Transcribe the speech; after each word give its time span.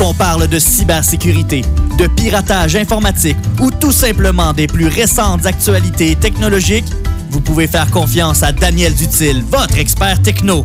Qu'on 0.00 0.14
parle 0.14 0.48
de 0.48 0.58
cybersécurité, 0.58 1.60
de 1.98 2.06
piratage 2.06 2.74
informatique 2.74 3.36
ou 3.60 3.70
tout 3.70 3.92
simplement 3.92 4.54
des 4.54 4.66
plus 4.66 4.86
récentes 4.86 5.44
actualités 5.44 6.16
technologiques, 6.16 6.86
vous 7.28 7.42
pouvez 7.42 7.66
faire 7.66 7.90
confiance 7.90 8.42
à 8.42 8.50
Daniel 8.50 8.94
Dutil, 8.94 9.44
votre 9.50 9.76
expert 9.76 10.22
techno. 10.22 10.64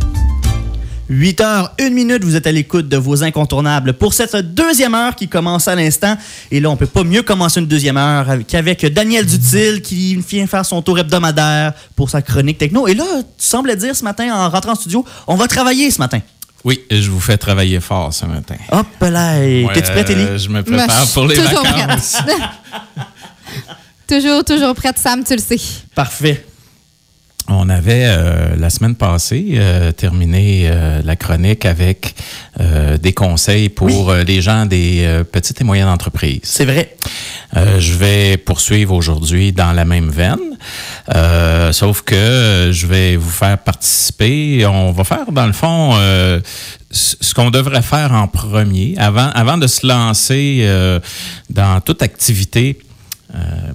8 1.09 1.41
heures, 1.41 1.73
1 1.81 1.89
minute, 1.89 2.23
vous 2.23 2.37
êtes 2.37 2.47
à 2.47 2.51
l'écoute 2.53 2.87
de 2.87 2.95
vos 2.95 3.25
incontournables 3.25 3.95
pour 3.95 4.13
cette 4.13 4.37
deuxième 4.37 4.95
heure 4.95 5.17
qui 5.17 5.27
commence 5.27 5.67
à 5.67 5.75
l'instant. 5.75 6.15
Et 6.49 6.61
là, 6.61 6.69
on 6.69 6.77
peut 6.77 6.85
pas 6.85 7.03
mieux 7.03 7.21
commencer 7.21 7.59
une 7.59 7.67
deuxième 7.67 7.97
heure 7.97 8.37
qu'avec 8.47 8.85
Daniel 8.85 9.25
Dutil 9.25 9.81
qui 9.81 10.15
vient 10.15 10.47
faire 10.47 10.65
son 10.65 10.81
tour 10.81 10.97
hebdomadaire 10.97 11.73
pour 11.97 12.09
sa 12.09 12.21
chronique 12.21 12.57
techno. 12.57 12.87
Et 12.87 12.93
là, 12.93 13.03
tu 13.37 13.45
sembles 13.45 13.75
dire 13.75 13.97
ce 13.97 14.05
matin 14.05 14.33
en 14.33 14.49
rentrant 14.49 14.71
en 14.71 14.75
studio, 14.75 15.03
on 15.27 15.35
va 15.35 15.49
travailler 15.49 15.91
ce 15.91 15.99
matin. 15.99 16.21
Oui, 16.65 16.83
je 16.89 17.11
vous 17.11 17.19
fais 17.19 17.37
travailler 17.37 17.79
fort 17.79 18.11
ce 18.11 18.25
matin. 18.25 18.55
Hop 18.71 18.87
là, 19.01 19.37
t'es-tu 19.71 19.91
prête, 19.91 20.09
Élie? 20.09 20.23
Euh, 20.23 20.37
je 20.39 20.49
me 20.49 20.63
prépare 20.63 21.07
pour 21.13 21.27
les 21.27 21.35
toujours 21.35 21.63
vacances. 21.63 22.17
toujours, 24.07 24.43
toujours 24.43 24.73
prête, 24.73 24.97
Sam, 24.97 25.23
tu 25.23 25.35
le 25.35 25.41
sais. 25.41 25.61
Parfait. 25.93 26.43
On 27.47 27.69
avait 27.69 28.05
euh, 28.05 28.55
la 28.57 28.69
semaine 28.71 28.95
passée 28.95 29.53
euh, 29.53 29.91
terminé 29.91 30.63
euh, 30.65 31.01
la 31.03 31.15
chronique 31.15 31.65
avec 31.65 32.15
euh, 32.59 32.97
des 32.97 33.13
conseils 33.13 33.69
pour 33.69 34.13
les 34.13 34.41
gens 34.41 34.65
des 34.65 35.23
petites 35.31 35.61
et 35.61 35.63
moyennes 35.63 35.87
entreprises. 35.87 36.41
C'est 36.43 36.65
vrai. 36.65 36.95
Euh, 37.55 37.79
je 37.79 37.93
vais 37.93 38.37
poursuivre 38.37 38.93
aujourd'hui 38.93 39.53
dans 39.53 39.71
la 39.71 39.85
même 39.85 40.09
veine, 40.09 40.57
euh, 41.13 41.71
sauf 41.71 42.01
que 42.01 42.71
je 42.73 42.87
vais 42.87 43.15
vous 43.15 43.29
faire 43.29 43.57
participer. 43.59 44.65
On 44.65 44.91
va 44.91 45.03
faire, 45.03 45.31
dans 45.31 45.45
le 45.45 45.53
fond, 45.53 45.91
euh, 45.95 46.41
ce 46.91 47.33
qu'on 47.33 47.51
devrait 47.51 47.81
faire 47.81 48.11
en 48.11 48.27
premier, 48.27 48.95
avant, 48.97 49.29
avant 49.29 49.57
de 49.57 49.67
se 49.67 49.87
lancer 49.87 50.61
euh, 50.61 50.99
dans 51.49 51.79
toute 51.81 52.01
activité 52.01 52.77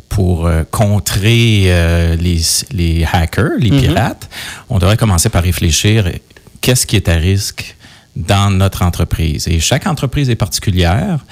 pour 0.08 0.46
euh, 0.46 0.64
contrer 0.70 1.64
euh, 1.66 2.16
les, 2.16 2.40
les 2.72 3.06
hackers, 3.10 3.52
les 3.58 3.70
pirates. 3.70 4.28
On 4.68 4.78
devrait 4.78 4.96
commencer 4.96 5.28
par 5.28 5.42
réfléchir 5.42 6.10
qu'est-ce 6.60 6.86
qui 6.86 6.96
est 6.96 7.08
à 7.08 7.14
risque 7.14 7.76
dans 8.16 8.50
notre 8.50 8.82
entreprise. 8.82 9.48
Et 9.48 9.60
chaque 9.60 9.86
entreprise 9.86 10.30
est 10.30 10.36
particulière, 10.36 11.24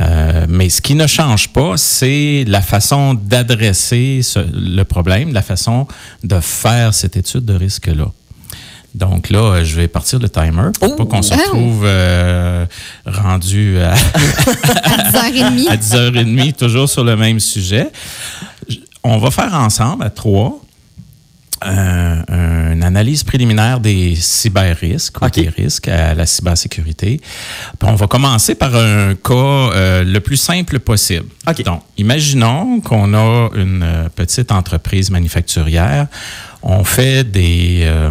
euh, 0.00 0.46
mais 0.48 0.68
ce 0.68 0.80
qui 0.80 0.94
ne 0.94 1.06
change 1.06 1.48
pas, 1.48 1.76
c'est 1.76 2.44
la 2.46 2.60
façon 2.60 3.14
d'adresser 3.14 4.20
le 4.52 4.82
problème, 4.84 5.32
la 5.32 5.42
façon 5.42 5.86
de 6.24 6.38
faire 6.40 6.94
cette 6.94 7.16
étude 7.16 7.44
de 7.44 7.54
risque-là. 7.54 8.12
Donc 8.98 9.30
là, 9.30 9.38
euh, 9.38 9.64
je 9.64 9.76
vais 9.76 9.86
partir 9.88 10.18
le 10.18 10.28
timer 10.28 10.70
pour 10.80 10.96
pas 10.96 11.04
qu'on 11.06 11.22
se 11.22 11.32
Oh! 11.34 11.36
retrouve 11.38 11.82
euh, 11.84 12.66
rendu 13.06 13.78
à, 13.78 13.92
À 14.84 15.10
10h30. 15.10 15.68
à 15.68 15.76
10h30, 15.76 16.52
toujours 16.54 16.88
sur 16.88 17.04
le 17.04 17.14
même 17.16 17.38
sujet. 17.38 17.88
On 19.04 19.18
va 19.18 19.30
faire 19.30 19.54
ensemble, 19.54 20.02
à 20.04 20.10
trois, 20.10 20.60
euh, 21.64 22.72
une 22.72 22.82
analyse 22.82 23.22
préliminaire 23.24 23.78
des 23.80 24.14
cyber-risques 24.16 25.20
ou 25.22 25.28
des 25.30 25.48
risques 25.48 25.88
à 25.88 26.14
la 26.14 26.26
cybersécurité. 26.26 27.20
Puis 27.78 27.88
on 27.88 27.94
va 27.94 28.06
commencer 28.08 28.54
par 28.56 28.74
un 28.74 29.14
cas 29.14 29.32
euh, 29.34 30.04
le 30.04 30.18
plus 30.20 30.36
simple 30.36 30.80
possible. 30.80 31.26
Donc, 31.64 31.82
imaginons 31.96 32.80
qu'on 32.80 33.14
a 33.14 33.48
une 33.54 34.08
petite 34.16 34.50
entreprise 34.52 35.10
manufacturière. 35.10 36.06
On 36.62 36.82
fait 36.84 37.22
des, 37.24 37.82
euh, 37.84 38.10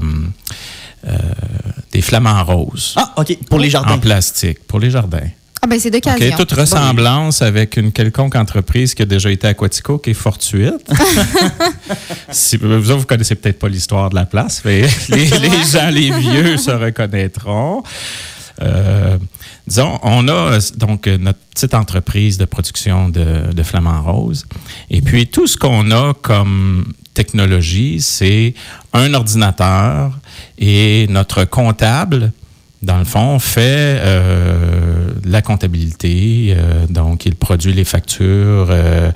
des 1.91 2.01
flamants 2.01 2.43
roses 2.43 2.93
Ah, 2.97 3.13
OK, 3.17 3.37
pour 3.49 3.59
les 3.59 3.69
jardins. 3.69 3.93
en 3.93 3.99
plastique 3.99 4.59
pour 4.67 4.79
les 4.79 4.91
jardins. 4.91 5.29
Ah, 5.61 5.67
ben 5.67 5.79
c'est 5.79 5.89
d'occasion. 5.89 6.37
toute 6.37 6.51
ressemblance 6.51 7.41
avec 7.41 7.77
une 7.77 7.91
quelconque 7.91 8.35
entreprise 8.35 8.93
qui 8.93 9.01
a 9.01 9.05
déjà 9.05 9.31
été 9.31 9.47
à 9.47 9.53
Quatico 9.53 9.97
qui 9.97 10.11
est 10.11 10.13
fortuite. 10.13 10.89
si, 12.31 12.57
vous, 12.57 12.81
vous 12.81 13.05
connaissez 13.05 13.35
peut-être 13.35 13.59
pas 13.59 13.67
l'histoire 13.67 14.09
de 14.09 14.15
la 14.15 14.25
place, 14.25 14.61
mais 14.63 14.81
les, 15.09 15.25
les 15.25 15.63
gens, 15.63 15.89
les 15.89 16.11
vieux 16.11 16.57
se 16.57 16.71
reconnaîtront. 16.71 17.83
Euh, 18.61 19.17
disons, 19.67 19.99
on 20.03 20.27
a 20.27 20.31
euh, 20.31 20.59
donc 20.77 21.07
euh, 21.07 21.17
notre 21.17 21.39
petite 21.53 21.73
entreprise 21.73 22.37
de 22.37 22.45
production 22.45 23.09
de, 23.09 23.51
de 23.53 23.63
flamants 23.63 24.03
roses. 24.03 24.45
Et 24.89 25.01
puis, 25.01 25.27
tout 25.27 25.47
ce 25.47 25.57
qu'on 25.57 25.91
a 25.91 26.13
comme 26.13 26.93
technologie, 27.13 27.99
c'est 27.99 28.53
un 28.93 29.13
ordinateur 29.13 30.17
et 30.57 31.07
notre 31.09 31.45
comptable, 31.45 32.31
dans 32.81 32.97
le 32.97 33.05
fond, 33.05 33.39
fait 33.39 33.99
euh, 33.99 35.11
la 35.25 35.41
comptabilité. 35.41 36.55
euh, 36.55 36.85
donc, 36.87 37.25
il 37.25 37.35
produit 37.35 37.73
les 37.73 37.83
factures. 37.83 38.67
euh, 38.69 39.11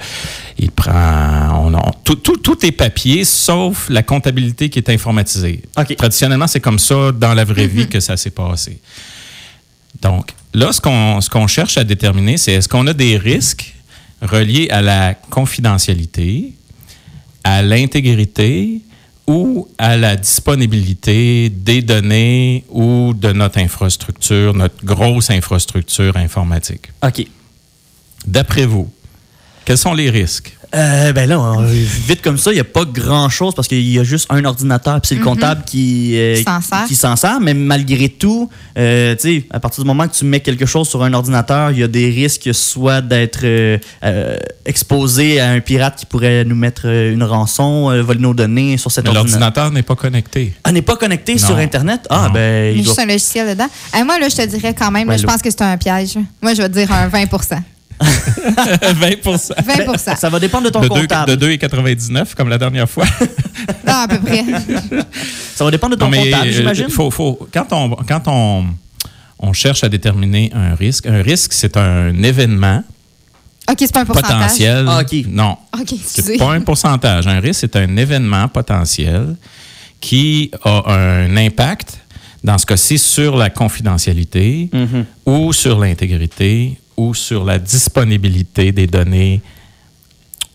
il 0.58 0.72
prend. 0.72 1.68
On 1.68 1.92
tout, 2.04 2.16
tout, 2.16 2.38
tout 2.38 2.66
est 2.66 2.72
papier, 2.72 3.24
sauf 3.24 3.88
la 3.90 4.04
comptabilité 4.04 4.70
qui 4.70 4.80
est 4.80 4.90
informatisée. 4.90 5.62
OK. 5.78 5.96
Traditionnellement, 5.96 6.48
c'est 6.48 6.60
comme 6.60 6.80
ça 6.80 7.12
dans 7.12 7.34
la 7.34 7.44
vraie 7.44 7.68
vie 7.68 7.88
que 7.88 8.00
ça 8.00 8.18
s'est 8.18 8.32
passé. 8.32 8.80
Donc, 10.02 10.32
là, 10.54 10.72
ce 10.72 10.82
qu'on 10.82 11.22
ce 11.22 11.30
qu'on 11.30 11.48
cherche 11.48 11.78
à 11.78 11.84
déterminer, 11.84 12.38
c'est 12.38 12.54
est-ce 12.54 12.70
qu'on 12.70 12.88
a 12.88 12.94
des 12.94 13.18
risques 13.18 13.76
reliés 14.22 14.70
à 14.72 14.82
la 14.82 15.14
confidentialité, 15.14 16.54
à 17.44 17.62
l'intégrité 17.62 18.82
ou 19.28 19.68
à 19.78 19.98
la 19.98 20.16
disponibilité 20.16 21.50
des 21.50 21.82
données 21.82 22.66
ou 22.70 23.14
de 23.14 23.32
notre 23.32 23.60
infrastructure, 23.60 24.54
notre 24.54 24.84
grosse 24.84 25.30
infrastructure 25.30 26.18
informatique. 26.18 26.92
OK. 27.04 27.26
D'après 28.26 28.66
vous, 28.66 28.92
quels 29.66 29.78
sont 29.78 29.94
les 29.94 30.10
risques? 30.10 30.58
Euh, 30.74 31.12
ben 31.12 31.28
là, 31.28 31.40
on- 31.40 31.62
vite 31.64 32.22
comme 32.22 32.38
ça, 32.38 32.52
il 32.52 32.56
n'y 32.56 32.60
a 32.62 32.66
pas 32.66 32.86
grand-chose 32.86 33.54
parce 33.54 33.68
qu'il 33.68 33.82
y 33.90 34.00
a 34.00 34.04
juste 34.06 34.26
un 34.30 34.46
ordinateur 34.46 35.02
puis 35.02 35.10
c'est 35.10 35.16
le 35.16 35.24
comptable 35.24 35.64
qui, 35.66 36.14
euh, 36.18 36.42
Qui 36.88 36.96
s'en 36.96 37.16
sert. 37.18 37.40
Mais 37.42 37.54
malgré 37.54 38.08
tout, 38.08 38.50
euh, 38.78 39.14
tu 39.16 39.40
sais, 39.42 39.46
à 39.52 39.60
partir 39.60 39.84
du 39.84 39.88
moment 39.88 40.08
que 40.08 40.14
tu 40.16 40.24
mets 40.24 40.40
quelque 40.40 40.66
chose 40.66 40.88
sur 40.88 41.04
un 41.04 41.14
ordinateur, 41.14 41.72
il 41.72 41.80
y 41.80 41.84
a 41.84 41.88
des 41.90 42.10
risques 42.10 42.54
soit 42.54 43.02
d'être 43.02 43.42
euh, 43.44 43.78
euh, 44.06 44.38
exposé 44.66 45.40
à 45.42 45.50
un 45.52 45.60
pirate 45.60 45.98
qui 45.98 46.06
pourrait 46.06 46.46
nous 46.46 46.56
mettre 46.56 46.86
une 46.86 47.24
rançon, 47.24 47.90
euh, 47.92 48.02
voler 48.02 48.20
nos 48.22 48.34
données 48.34 48.78
sur 48.78 48.92
cet 48.92 49.04
Mais 49.04 49.10
ordinateur. 49.10 49.40
L'ordinateur 49.40 49.72
n'est 49.72 49.84
pas 49.84 49.96
connecté. 49.96 50.54
Ah, 50.64 50.72
n'est 50.72 50.82
pas 50.82 50.96
connecté 50.96 51.34
Non. 51.34 51.38
sur 51.40 51.58
Internet? 51.58 52.08
Ah, 52.10 52.28
Non. 52.28 52.34
ben, 52.34 52.72
Il 52.74 52.78
y 52.78 52.80
a 52.80 52.84
juste 52.84 52.96
doit... 52.96 53.04
un 53.04 53.08
logiciel 53.08 53.50
dedans. 53.50 53.68
Moi, 54.06 54.20
là, 54.20 54.30
je 54.30 54.36
te 54.38 54.46
dirais 54.46 54.74
quand 54.74 54.92
même, 54.92 55.10
là, 55.10 55.18
je 55.18 55.26
pense 55.26 55.42
que 55.42 55.50
c'est 55.50 55.62
un 55.64 55.78
piège. 55.78 56.18
Moi, 56.42 56.54
je 56.54 56.62
vais 56.62 56.70
te 56.70 56.74
dire 56.74 56.92
un 56.92 57.08
20 57.10 57.26
20 58.96 59.10
20% 59.24 60.18
Ça 60.18 60.30
va 60.30 60.40
dépendre 60.40 60.66
de 60.66 60.70
ton 60.70 60.82
de, 60.82 60.88
deux- 60.90 61.02
comptable. 61.02 61.36
de 61.38 61.48
2,99 61.48 62.34
comme 62.36 62.50
la 62.50 62.58
dernière 62.58 62.90
fois. 62.90 63.06
Non, 63.88 63.94
à 63.94 64.08
peu 64.08 64.20
près. 64.20 64.44
Ça 65.56 65.64
va 65.64 65.70
dépendre 65.72 65.96
de 65.96 66.00
ton 66.00 66.06
Non, 66.06 66.12
mais, 66.12 66.32
comptable, 66.32 66.48
euh, 66.50 66.52
j'imagine. 66.52 66.90
faut- 66.90 67.12
faut- 67.12 67.48
quand 67.54 67.68
on, 67.72 67.90
quand 68.08 68.24
on, 68.28 68.66
on 69.40 69.54
cherche 69.54 69.84
à 69.84 69.90
déterminer 69.90 70.52
un 70.56 70.74
risque, 70.76 71.06
un 71.06 71.22
risque, 71.22 71.54
c'est 71.54 71.78
un 71.78 72.24
événement 72.24 72.84
OK, 73.70 73.78
c'est 73.80 73.94
pas 73.94 74.02
un 74.02 74.06
pourcentage. 74.06 74.32
potentiel. 74.42 74.86
Ah, 74.88 75.02
OK. 75.02 75.26
Non, 75.30 75.58
OK, 75.80 75.94
c'est 76.04 76.38
pas 76.38 76.52
un 76.54 76.62
pourcentage. 76.62 77.28
Un 77.28 77.40
risque, 77.40 77.60
c'est 77.62 77.76
un 77.76 77.96
événement 77.98 78.48
potentiel 78.48 79.36
qui 80.00 80.50
a 80.64 80.92
un 80.92 81.38
impact, 81.38 82.00
dans 82.44 82.58
ce 82.58 82.66
cas-ci, 82.66 82.98
sur 82.98 83.38
la 83.38 83.50
confidentialité 83.52 84.70
Mhm. 84.74 85.06
ou 85.28 85.54
sur 85.54 85.80
l'intégrité 85.80 86.80
ou 87.02 87.14
sur 87.16 87.44
la 87.44 87.58
disponibilité 87.58 88.72
des 88.72 88.86
données 88.88 89.42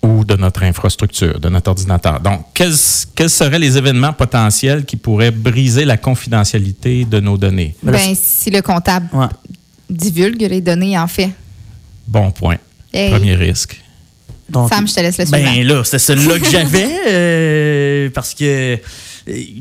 ou 0.03 0.25
de 0.25 0.37
notre 0.37 0.63
infrastructure, 0.63 1.41
de 1.41 1.49
notre 1.49 1.71
ordinateur. 1.71 2.21
Donc, 2.21 2.47
quels, 2.55 2.75
quels 3.17 3.31
seraient 3.31 3.59
les 3.59 3.77
événements 3.77 4.13
potentiels 4.13 4.85
qui 4.85 4.97
pourraient 4.97 5.33
briser 5.33 5.85
la 5.85 5.97
confidentialité 5.97 7.05
de 7.05 7.19
nos 7.19 7.37
données? 7.37 7.75
Ben, 7.83 8.15
si 8.15 8.51
le 8.51 8.63
comptable 8.63 9.09
Ouais. 9.13 9.27
divulgue 9.91 10.43
les 10.43 10.61
données, 10.61 10.97
en 10.97 11.09
fait. 11.09 11.31
Bon 12.07 12.31
point. 12.31 12.59
Hey. 12.93 13.11
Premier 13.11 13.35
risque. 13.35 13.81
Donc, 14.49 14.69
Sam, 14.73 14.87
je 14.87 14.95
te 14.95 15.01
laisse 15.01 15.19
le 15.19 15.25
Ben 15.25 15.45
suivant. 15.53 15.75
là, 15.75 15.83
c'est 15.85 15.99
celui-là 15.99 16.39
que 16.39 16.49
j'avais 16.49 16.89
euh, 17.09 18.11
parce 18.15 18.33
que 18.33 18.45
euh, 18.45 18.77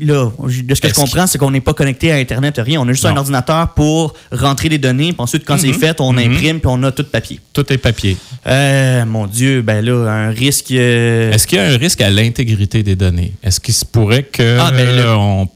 là, 0.00 0.30
de 0.62 0.74
ce 0.74 0.80
que 0.80 0.88
je 0.88 0.94
comprends, 0.94 1.26
c'est 1.26 1.38
qu'on 1.38 1.50
n'est 1.50 1.60
pas 1.60 1.74
connecté 1.74 2.12
à 2.12 2.16
Internet, 2.16 2.60
rien. 2.64 2.80
On 2.80 2.88
a 2.88 2.92
juste 2.92 3.04
Non. 3.04 3.10
un 3.10 3.16
ordinateur 3.16 3.68
pour 3.74 4.14
rentrer 4.32 4.68
les 4.68 4.78
données, 4.78 5.12
puis 5.12 5.16
ensuite, 5.22 5.44
quand 5.44 5.58
c'est 5.58 5.72
fait, 5.72 6.00
on 6.00 6.16
imprime, 6.16 6.60
puis 6.60 6.68
on 6.68 6.82
a 6.84 6.92
tout 6.92 7.04
papier. 7.04 7.40
Tout 7.52 7.70
est 7.72 7.78
papier. 7.78 8.16
Euh, 8.46 9.04
mon 9.04 9.26
Dieu, 9.26 9.62
ben 9.62 9.84
là, 9.84 10.08
un 10.10 10.30
risque. 10.30 10.70
euh, 10.70 11.32
Est-ce 11.32 11.46
qu'il 11.46 11.58
y 11.58 11.60
a 11.60 11.64
un 11.66 11.76
risque 11.76 12.00
à 12.00 12.10
l'intégrité 12.10 12.82
des 12.82 12.94
données? 12.96 13.32
Est-ce 13.42 13.58
qu'il 13.60 13.74
se 13.74 13.84
pourrait 13.84 14.22
que 14.22 14.58
Ah, 14.60 14.70
ben 14.70 14.86
là- 14.86 15.02
euh, 15.02 15.14
on, 15.14 15.48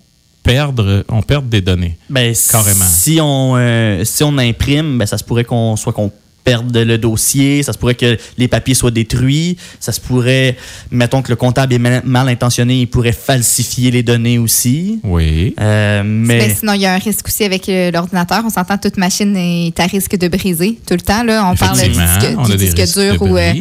perdre, 0.43 1.05
on 1.09 1.23
perde 1.23 1.49
des 1.49 1.61
données? 1.61 1.97
ben, 2.09 2.35
carrément. 2.51 2.85
Si 2.85 3.19
on, 3.23 3.55
euh, 3.57 4.03
si 4.05 4.25
on 4.25 4.37
imprime, 4.39 4.99
ben, 4.99 5.07
ça 5.07 5.19
se 5.19 5.25
pourrait 5.25 5.45
qu'on 5.45 5.77
soit 5.77 5.93
qu'on 5.93 6.11
perdre 6.45 6.81
le 6.81 6.99
dossier, 6.99 7.63
ça 7.63 7.73
se 7.73 7.79
pourrait 7.79 7.95
que 7.95 8.17
les 8.39 8.49
papiers 8.49 8.75
soient 8.75 8.91
détruits, 8.91 9.57
ça 9.79 9.93
se 9.93 10.01
pourrait, 10.01 10.57
mettons 10.91 11.23
que 11.23 11.31
le 11.31 11.37
comptable 11.37 11.75
est 11.75 11.79
mal, 11.79 12.29
intentionné, 12.29 12.81
il 12.81 12.87
pourrait 12.87 13.13
falsifier 13.13 13.91
les 13.91 14.03
données 14.03 14.39
aussi. 14.39 15.01
Oui. 15.05 15.55
Euh, 15.61 16.03
mais 16.05 16.39
Mais 16.39 16.55
sinon, 16.55 16.73
il 16.73 16.81
y 16.81 16.87
a 16.87 16.95
un 16.95 16.99
risque 16.99 17.27
aussi 17.27 17.45
avec 17.45 17.69
euh, 17.69 17.91
l'ordinateur. 17.91 18.43
On 18.45 18.51
s'entend 18.51 18.79
toute 18.79 18.97
machine 18.97 19.37
est 19.37 19.79
à 19.79 19.87
risque 19.87 20.17
de 20.17 20.29
briser 20.29 20.79
tout 20.87 20.95
le 20.95 21.01
temps. 21.01 21.23
Là. 21.23 21.49
On 21.51 21.57
parle 21.57 21.79
du 21.79 21.89
disque, 21.89 22.37
on 22.37 22.45
du 22.45 22.53
a 22.53 22.57
des 22.57 22.73
disque 22.73 22.99
dur 22.99 23.23
ou 23.23 23.37
euh, 23.37 23.53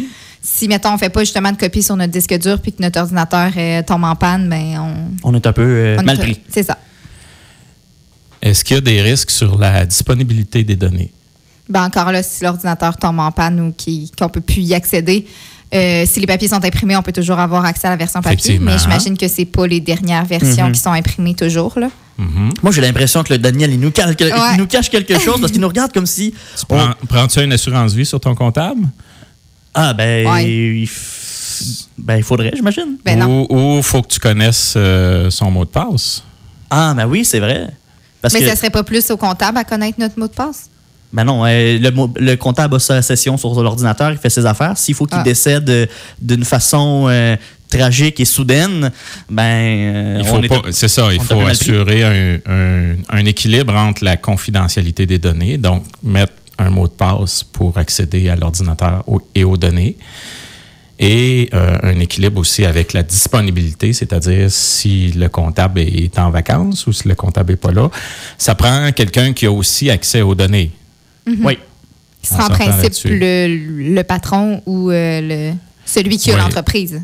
si, 0.42 0.68
mettons, 0.68 0.94
on 0.94 0.98
fait 0.98 1.10
pas 1.10 1.22
justement 1.22 1.52
de 1.52 1.58
copie 1.58 1.84
sur 1.84 1.96
notre 1.96 2.14
disque 2.14 2.38
dur 2.40 2.60
puis 2.62 2.72
que 2.72 2.82
notre 2.82 3.00
ordinateur 3.00 3.52
euh, 3.58 3.82
tombe 3.84 4.04
en 4.04 4.16
panne, 4.16 4.48
ben 4.50 4.80
on, 5.24 5.32
on 5.32 5.36
est 5.36 5.46
un 5.46 5.54
peu 5.54 5.62
euh, 5.62 6.02
mal 6.02 6.18
pris. 6.18 6.40
C'est 6.50 6.64
ça. 6.64 6.78
Est-ce 8.42 8.64
qu'il 8.64 8.76
y 8.76 8.78
a 8.78 8.82
des 8.82 9.02
risques 9.02 9.32
sur 9.32 9.58
la 9.58 9.86
disponibilité 9.86 10.64
des 10.64 10.78
données? 10.78 11.12
Ben 11.70 11.84
encore 11.84 12.12
là, 12.12 12.24
si 12.24 12.44
l'ordinateur 12.44 12.98
tombe 12.98 13.20
en 13.20 13.32
panne 13.32 13.60
ou 13.62 13.74
qu'on 14.18 14.30
peut 14.30 14.42
plus 14.42 14.62
y 14.62 14.74
accéder, 14.74 15.28
euh, 15.74 16.04
si 16.08 16.20
les 16.20 16.26
papiers 16.26 16.48
sont 16.48 16.64
imprimés, 16.66 16.96
on 16.98 17.04
peut 17.04 17.12
toujours 17.12 17.38
avoir 17.40 17.64
accès 17.66 17.86
à 17.88 17.92
la 17.92 17.96
version 17.96 18.22
papier. 18.22 18.58
Mais 18.60 18.78
j'imagine 18.80 19.16
que 19.18 19.28
c'est 19.28 19.46
pas 19.46 19.68
les 19.68 19.80
dernières 19.80 20.26
versions 20.26 20.66
Mhm. 20.68 20.72
qui 20.74 20.80
sont 20.82 20.92
imprimées 20.92 21.36
toujours. 21.36 21.78
Là. 21.78 21.90
Mhm. 22.18 22.52
Moi, 22.64 22.72
j'ai 22.72 22.82
l'impression 22.82 23.22
que 23.24 23.32
le 23.34 23.38
Daniel, 23.40 23.72
il 23.72 23.80
nous, 23.80 23.92
cache, 23.92 24.16
il 24.20 24.26
Ouais. 24.26 24.58
nous 24.58 24.66
cache 24.66 24.90
quelque 24.90 25.18
chose 25.20 25.40
parce 25.40 25.52
qu'il 25.52 25.62
nous 25.62 25.68
regarde 25.68 25.94
comme 25.94 26.08
si. 26.08 26.34
on- 26.70 26.76
Prends- 26.76 26.94
Prends-tu 27.08 27.44
une 27.44 27.54
assurance 27.54 27.94
vie 27.94 28.06
sur 28.06 28.20
ton 28.20 28.34
comptable? 28.34 28.82
Ah, 29.76 29.94
ben, 29.94 30.28
Ouais. 30.28 30.50
il, 30.52 30.86
f- 30.86 31.86
ben, 32.00 32.18
il 32.18 32.24
faudrait, 32.24 32.52
j'imagine. 32.56 32.98
Ben 33.06 33.20
non. 33.20 33.46
Ou 33.50 33.78
il 33.78 33.84
faut 33.84 34.02
que 34.02 34.08
tu 34.08 34.20
connaisses 34.20 34.74
euh, 34.76 35.30
son 35.30 35.52
mot 35.52 35.66
de 35.66 35.70
passe? 35.70 36.24
Ah, 36.72 36.94
ben 36.96 37.06
oui, 37.06 37.24
c'est 37.24 37.40
vrai. 37.40 37.68
Parce 38.22 38.34
Mais 38.34 38.40
que, 38.42 38.48
ça 38.48 38.56
serait 38.56 38.70
pas 38.72 38.84
plus 38.84 39.10
au 39.12 39.18
comptable 39.18 39.60
à 39.60 39.64
connaître 39.64 40.00
notre 40.00 40.18
mot 40.20 40.28
de 40.28 40.34
passe? 40.34 40.70
Ben 41.12 41.24
non, 41.24 41.44
euh, 41.46 41.80
le, 42.20 42.36
comptable 42.36 42.76
a 42.76 42.80
sa 42.80 43.02
session 43.02 43.36
sur 43.38 43.62
l'ordinateur, 43.64 44.12
il 44.12 44.18
fait 44.18 44.30
ses 44.30 44.46
affaires. 44.46 44.78
S'il 44.78 44.94
faut 44.96 45.06
qu'il 45.06 45.18
Ah. 45.20 45.24
décède 45.24 45.70
euh, 45.70 45.86
d'une 46.22 46.44
façon 46.46 47.06
euh, 47.10 47.36
tragique 47.70 48.20
et 48.20 48.26
soudaine, 48.26 48.92
ben, 49.30 49.44
euh, 49.44 50.18
Il 50.22 50.30
on 50.30 50.36
faut 50.36 50.44
est 50.44 50.48
pas- 50.48 50.62
c'est 50.72 50.88
ça, 50.88 51.12
il 51.14 51.20
faut 51.22 51.42
assurer 51.42 52.04
un, 52.04 52.38
un- 52.52 52.96
un 53.10 53.26
équilibre 53.26 53.74
entre 53.76 54.04
la 54.04 54.18
confidentialité 54.18 55.06
des 55.06 55.18
données, 55.20 55.58
donc 55.58 55.84
mettre 56.04 56.34
un 56.60 56.70
mot 56.70 56.88
de 56.88 56.94
passe 56.94 57.44
pour 57.44 57.78
accéder 57.78 58.30
à 58.30 58.36
l'ordinateur 58.36 59.04
et 59.34 59.44
aux 59.44 59.58
données, 59.58 59.96
et 61.00 61.50
euh, 61.54 61.78
un 61.84 62.00
équilibre 62.00 62.40
aussi 62.42 62.66
avec 62.66 62.92
la 62.94 63.04
disponibilité, 63.04 63.94
c'est-à-dire 63.94 64.52
si 64.52 65.12
le 65.14 65.30
comptable 65.30 65.80
est 65.80 66.20
en 66.20 66.30
vacances 66.30 66.86
ou 66.88 66.92
si 66.94 67.08
le 67.08 67.16
comptable 67.16 67.52
n'est 67.54 67.58
pas 67.58 67.72
là, 67.72 67.90
ça 68.38 68.54
prend 68.56 68.92
quelqu'un 68.92 69.32
qui 69.34 69.46
a 69.46 69.52
aussi 69.52 69.90
accès 69.90 70.22
aux 70.22 70.36
données. 70.36 70.72
Oui. 71.42 71.58
Ce 72.22 72.34
On 72.34 72.38
sera 72.38 72.48
en 72.48 72.50
principe 72.50 72.94
le, 73.06 73.94
le 73.94 74.04
patron 74.04 74.62
ou 74.66 74.92
euh, 74.92 75.22
le, 75.22 75.54
celui 75.86 76.18
qui 76.18 76.32
a 76.32 76.36
Oui. 76.36 76.42
l'entreprise. 76.42 77.02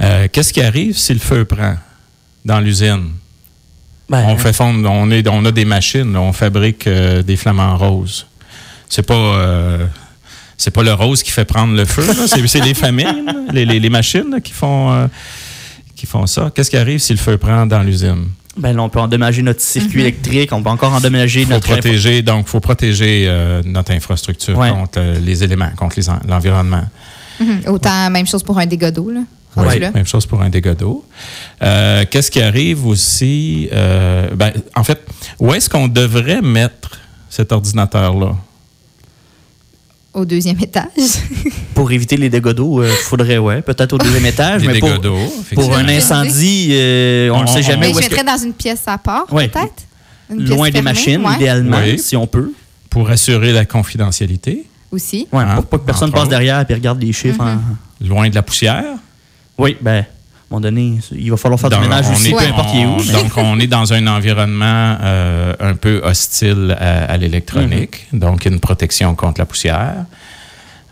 Euh, 0.00 0.28
Qu'est-ce 0.30 0.52
qui 0.52 0.62
arrive 0.62 0.96
si 0.96 1.12
le 1.12 1.18
feu 1.20 1.44
prend 1.44 1.76
dans 2.44 2.60
l'usine? 2.60 3.10
Ben, 4.08 4.24
On 4.26 4.36
fait 4.36 4.52
fondre, 4.52 4.88
on, 4.90 5.10
est, 5.10 5.26
on 5.28 5.44
a 5.44 5.50
des 5.52 5.64
machines, 5.64 6.12
là, 6.12 6.20
on 6.20 6.32
fabrique 6.32 6.86
euh, 6.86 7.22
des 7.22 7.36
flamants 7.36 7.76
roses. 7.76 8.26
C'est 8.88 9.02
pas, 9.06 9.14
euh, 9.14 9.86
c'est 10.58 10.70
pas 10.70 10.82
le 10.82 10.92
rose 10.92 11.22
qui 11.22 11.30
fait 11.30 11.44
prendre 11.44 11.74
le 11.74 11.84
feu, 11.84 12.06
là, 12.06 12.26
c'est, 12.26 12.46
c'est 12.46 12.60
les 12.60 12.74
familles, 12.74 13.24
les, 13.52 13.64
les- 13.64 13.80
les 13.80 13.90
machines 13.90 14.30
là, 14.30 14.40
qui 14.40 14.52
font, 14.52 14.92
euh, 14.92 15.06
qui 15.96 16.06
font 16.06 16.26
ça. 16.26 16.50
Qu'est-ce 16.54 16.70
qui 16.70 16.76
arrive 16.76 16.98
si 16.98 17.12
le 17.12 17.18
feu 17.18 17.38
prend 17.38 17.64
dans 17.66 17.82
l'usine? 17.82 18.26
Ben 18.56 18.76
là, 18.76 18.82
on 18.82 18.88
peut 18.88 19.00
endommager 19.00 19.42
notre 19.42 19.60
circuit 19.62 20.00
électrique, 20.00 20.52
on 20.52 20.62
peut 20.62 20.68
encore 20.70 20.92
endommager 20.92 21.40
Il 21.40 21.46
faut 21.46 21.52
notre. 21.54 21.68
protéger, 21.72 22.22
donc 22.22 22.46
faut 22.48 22.60
protéger 22.60 23.24
euh, 23.26 23.62
notre 23.64 23.92
infrastructure 23.92 24.56
Ouais. 24.58 24.70
contre 24.70 24.98
euh, 24.98 25.18
les 25.20 25.42
éléments, 25.42 25.70
contre 25.76 25.96
l'environnement. 26.28 26.84
Mhm. 27.40 27.62
Autant, 27.68 28.10
même 28.10 28.26
chose 28.26 28.42
pour 28.42 28.58
un 28.58 28.66
dégât 28.66 28.90
d'eau. 28.90 29.10
Là, 29.10 29.20
Oui, 29.56 29.80
même 29.94 30.06
chose 30.06 30.26
pour 30.26 30.40
un 30.42 30.50
dégât 30.50 30.74
d'eau. 30.74 31.04
Euh, 31.62 32.04
Qu'est-ce 32.10 32.30
qui 32.30 32.42
arrive 32.42 32.86
aussi? 32.86 33.68
euh, 33.72 34.28
ben, 34.34 34.52
en 34.76 34.84
fait, 34.84 35.00
où 35.38 35.52
est-ce 35.54 35.68
qu'on 35.70 35.88
devrait 35.88 36.42
mettre 36.42 36.90
cet 37.30 37.52
ordinateur-là? 37.52 38.36
Au 40.14 40.24
deuxième 40.26 40.58
étage. 40.60 40.88
Pour 41.74 41.90
éviter 41.90 42.16
les 42.18 42.28
dégâts 42.28 42.50
d'eau, 42.52 42.82
il 42.84 42.88
faudrait, 42.90 43.38
ouais, 43.38 43.62
peut-être 43.62 43.94
au 43.94 43.98
deuxième 43.98 44.26
étage, 44.26 44.60
Les 44.60 44.66
mais 44.66 44.72
dégâts 44.74 44.90
pour, 44.92 44.98
d'eau, 45.00 45.16
pour 45.54 45.74
un 45.74 45.88
incendie, 45.88 46.68
euh, 46.72 47.30
on 47.30 47.42
ne 47.42 47.46
sait 47.46 47.62
jamais 47.62 47.88
Mais 47.88 47.94
où 47.94 48.00
je 48.00 48.06
que. 48.08 48.14
mettrais 48.14 48.24
dans 48.24 48.36
une 48.42 48.52
pièce 48.52 48.82
à 48.86 48.98
part, 48.98 49.24
Ouais. 49.32 49.48
peut-être? 49.48 49.72
Loin 50.28 50.66
des 50.66 50.72
fermée, 50.72 50.82
machines, 50.92 51.24
ouais, 51.26 51.34
idéalement, 51.36 51.78
Oui. 51.82 51.98
si 51.98 52.14
on 52.16 52.26
peut. 52.26 52.52
Pour 52.90 53.08
assurer 53.08 53.52
la 53.52 53.64
confidentialité, 53.64 54.66
Aussi. 54.90 55.26
Ouais, 55.32 55.42
Hein, 55.44 55.54
pour 55.56 55.64
pas 55.66 55.78
que 55.78 55.84
personne 55.86 56.10
passe 56.12 56.20
autres. 56.22 56.30
derrière 56.30 56.62
et 56.68 56.74
regarde 56.74 57.00
les 57.02 57.12
chiffres. 57.14 57.40
en- 57.40 57.58
loin 58.06 58.28
de 58.28 58.34
la 58.34 58.42
poussière. 58.42 58.84
Oui, 59.56 59.76
ben, 59.80 60.04
un 60.56 60.60
moment 60.60 60.60
donné, 60.60 60.98
il 61.12 61.30
va 61.30 61.36
falloir 61.36 61.58
faire 61.58 61.70
du 61.70 61.78
ménage 61.78 62.06
on 62.08 62.12
aussi, 62.12 62.28
est- 62.30 62.36
peu 62.36 62.44
importe 62.44 62.70
qui 62.70 62.80
est 62.80 62.84
où. 62.86 62.90
on- 62.90 62.96
mais- 62.98 63.12
Donc, 63.12 63.32
on 63.36 63.58
est 63.60 63.66
dans 63.66 63.92
un 63.92 64.06
environnement 64.06 64.96
euh, 65.02 65.54
un 65.60 65.74
peu 65.74 66.00
hostile 66.04 66.76
à, 66.78 67.04
à 67.04 67.16
l'électronique, 67.16 68.06
Mhm. 68.12 68.18
donc 68.20 68.44
une 68.44 68.60
protection 68.60 69.14
contre 69.14 69.40
la 69.40 69.46
poussière. 69.46 69.94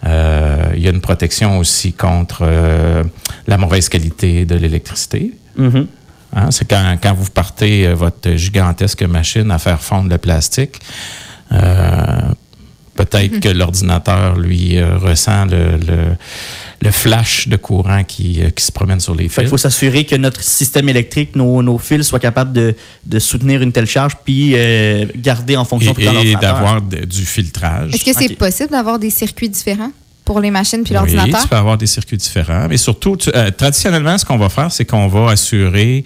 Euh, 0.06 0.72
il 0.76 0.82
y 0.82 0.86
a 0.88 0.90
une 0.90 1.02
protection 1.02 1.58
aussi 1.58 1.92
contre 1.92 2.38
euh, 2.42 3.04
la 3.46 3.58
mauvaise 3.58 3.88
qualité 3.90 4.46
de 4.46 4.54
l'électricité. 4.56 5.32
Mhm. 5.56 5.86
Hein, 6.34 6.50
c'est 6.50 6.68
quand, 6.68 6.96
quand 7.02 7.12
vous 7.12 7.28
partez 7.30 7.92
votre 7.92 8.30
gigantesque 8.36 9.02
machine 9.02 9.50
à 9.50 9.58
faire 9.58 9.80
fondre 9.82 10.08
le 10.08 10.16
plastique, 10.18 10.78
peut-être 12.94 13.40
que 13.40 13.48
l'ordinateur, 13.48 14.38
lui, 14.38 14.82
ressent 14.82 15.46
le, 15.46 15.76
le- 15.76 16.16
le 16.82 16.90
flash 16.90 17.46
de 17.48 17.56
courant 17.56 18.04
qui, 18.04 18.40
euh, 18.42 18.48
qui 18.50 18.64
se 18.64 18.72
promène 18.72 19.00
sur 19.00 19.14
les 19.14 19.28
Fait 19.28 19.42
fils. 19.42 19.50
faut 19.50 19.58
s'assurer 19.58 20.04
que 20.06 20.16
notre 20.16 20.42
système 20.42 20.88
électrique, 20.88 21.36
nos, 21.36 21.62
nos 21.62 21.76
fils 21.78 22.04
soient 22.06 22.18
capables 22.20 22.52
de, 22.54 22.74
de 23.04 23.18
soutenir 23.18 23.60
une 23.60 23.70
telle 23.72 23.86
charge 23.86 24.14
puis 24.24 24.52
euh, 24.54 25.04
garder 25.16 25.56
en 25.56 25.64
fonction 25.66 25.94
Et, 25.98 26.02
et 26.02 26.04
l'ordinateur. 26.06 26.40
d'avoir 26.54 26.80
de- 26.82 27.04
du 27.04 27.26
filtrage. 27.26 27.94
Est-ce 27.94 28.04
que 28.04 28.12
c'est 28.18 28.34
possible 28.34 28.70
d'avoir 28.70 28.98
des 28.98 29.10
circuits 29.10 29.50
différents 29.50 29.92
pour 30.24 30.40
les 30.40 30.50
machines 30.50 30.82
puis 30.82 30.92
Oui, 30.92 30.94
l'ordinateur? 31.12 31.42
tu 31.42 31.48
peux 31.48 31.56
avoir 31.56 31.76
des 31.76 31.86
circuits 31.86 32.16
différents. 32.16 32.66
Mais 32.68 32.76
surtout, 32.78 33.16
tu- 33.16 33.30
euh, 33.34 33.50
traditionnellement, 33.50 34.16
ce 34.16 34.24
qu'on 34.24 34.38
va 34.38 34.48
faire, 34.48 34.72
c'est 34.72 34.84
qu'on 34.86 35.06
va 35.08 35.32
assurer 35.32 36.04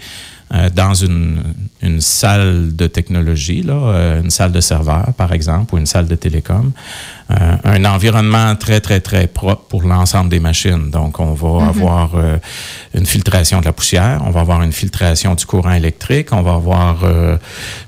euh, 0.53 0.69
dans 0.69 0.93
une, 0.93 1.41
une 1.81 2.01
salle 2.01 2.75
de 2.75 2.85
technologie, 2.85 3.63
là, 3.63 3.73
euh, 3.73 4.21
une 4.21 4.29
salle 4.29 4.51
de 4.51 4.61
serveur, 4.61 5.07
par 5.17 5.33
exemple, 5.33 5.73
ou 5.73 5.77
une 5.79 5.87
salle 5.87 6.07
de 6.07 6.13
télécom, 6.15 6.71
euh, 7.31 7.55
un 7.63 7.85
environnement 7.85 8.55
très, 8.55 8.79
très, 8.79 8.99
très 8.99 9.25
propre 9.25 9.63
pour 9.63 9.81
l'ensemble 9.81 10.29
des 10.29 10.39
machines. 10.39 10.91
Donc, 10.91 11.19
on 11.19 11.33
va 11.33 11.67
avoir 11.67 12.11
euh, 12.13 12.37
une 12.93 13.07
filtration 13.07 13.59
de 13.59 13.65
la 13.65 13.73
poussière, 13.73 14.21
on 14.23 14.29
va 14.29 14.41
avoir 14.41 14.61
une 14.61 14.71
filtration 14.71 15.33
du 15.33 15.47
courant 15.47 15.73
électrique, 15.73 16.27
on 16.31 16.43
va 16.43 16.53
avoir 16.53 16.97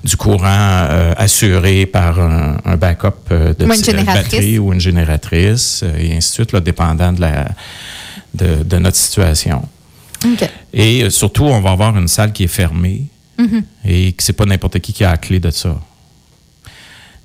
du 0.02 0.16
courant 0.16 0.88
assuré 1.16 1.86
par 1.86 2.18
un, 2.18 2.56
un 2.64 2.76
backup 2.76 3.30
de 3.30 3.64
Ou 3.64 3.72
une 3.72 4.04
batterie 4.04 4.58
ou 4.58 4.72
une 4.72 4.80
génératrice, 4.80 5.84
et 5.96 6.16
ainsi 6.16 6.30
de 6.30 6.34
suite, 6.34 6.52
là, 6.52 6.60
dépendant 6.60 7.12
de, 7.12 7.20
la, 7.20 7.48
de, 8.34 8.64
de 8.64 8.78
notre 8.78 8.96
situation. 8.96 9.62
Et 10.72 11.04
euh, 11.04 11.10
surtout, 11.10 11.44
on 11.44 11.60
va 11.60 11.70
avoir 11.70 11.96
une 11.96 12.08
salle 12.08 12.32
qui 12.32 12.44
est 12.44 12.48
fermée. 12.48 13.06
Et 13.84 14.12
que 14.12 14.22
c'est 14.22 14.32
pas 14.32 14.46
n'importe 14.46 14.80
qui 14.80 14.92
qui 14.92 15.04
a 15.04 15.10
la 15.12 15.16
clé 15.16 15.38
de 15.38 15.50
ça. 15.50 15.80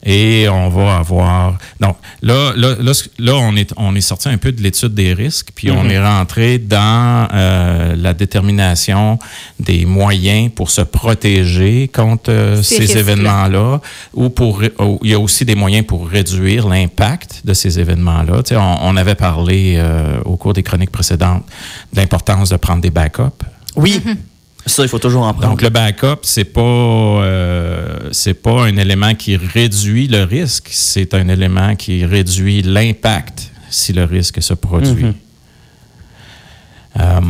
Et 0.06 0.50
on 0.50 0.68
va 0.70 0.98
avoir. 0.98 1.58
Donc, 1.80 1.96
là, 2.22 2.52
là, 2.58 2.76
là, 3.20 3.34
on, 3.36 3.56
est, 3.56 3.74
on 3.78 3.96
est 3.96 4.02
sorti 4.02 4.28
un 4.28 4.38
peu 4.38 4.52
de 4.52 4.62
l'étude 4.62 4.94
des 4.94 5.14
risques, 5.14 5.50
puis 5.56 5.72
on 5.72 5.84
Mhm. 5.84 5.92
est 5.92 6.04
rentré 6.06 6.58
dans 6.60 7.28
euh, 7.34 7.96
la 7.96 8.14
détermination 8.14 9.18
des 9.60 9.86
moyens 9.86 10.52
pour 10.54 10.70
se 10.72 10.82
protéger 10.82 11.88
contre 11.88 12.32
euh, 12.32 12.62
Ces 12.62 12.98
événements-là, 12.98 13.80
ou 14.14 14.30
pour. 14.30 14.62
ou 14.80 15.00
il 15.04 15.12
y 15.12 15.14
a 15.14 15.20
aussi 15.20 15.46
des 15.46 15.56
moyens 15.56 15.86
pour 15.86 16.08
réduire 16.08 16.68
l'impact 16.68 17.42
de 17.46 17.54
ces 17.54 17.80
événements-là. 17.80 18.44
Tu 18.44 18.50
sais, 18.50 18.58
on, 18.58 18.86
on 18.86 18.98
avait 18.98 19.16
parlé 19.16 19.76
euh, 19.78 20.20
au 20.26 20.36
cours 20.36 20.54
des 20.54 20.64
chroniques 20.64 20.92
précédentes 20.92 21.46
de 21.94 22.00
l'importance 22.02 22.50
de 22.50 22.58
prendre 22.58 22.82
des 22.82 22.92
backups. 22.92 23.22
Oui, 23.78 24.02
ça, 24.66 24.84
il 24.84 24.90
faut 24.90 25.00
toujours 25.00 25.24
en 25.24 25.34
prendre. 25.34 25.50
Donc 25.50 25.62
le 25.62 25.70
backup, 25.70 26.20
c'est 26.24 26.46
pas 26.46 26.62
euh, 26.62 28.10
c'est 28.12 28.34
pas 28.34 28.64
un 28.64 28.78
élément 28.78 29.14
qui 29.14 29.36
réduit 29.36 30.08
le 30.08 30.24
risque, 30.24 30.70
c'est 30.72 31.14
un 31.14 31.28
élément 31.28 31.76
qui 31.76 32.06
réduit 32.06 32.62
l'impact 32.62 33.52
si 33.70 33.92
le 33.92 34.06
risque 34.06 34.42
se 34.42 34.54
produit. 34.54 35.06
Mhm. 35.06 35.14
Euh, 37.00 37.22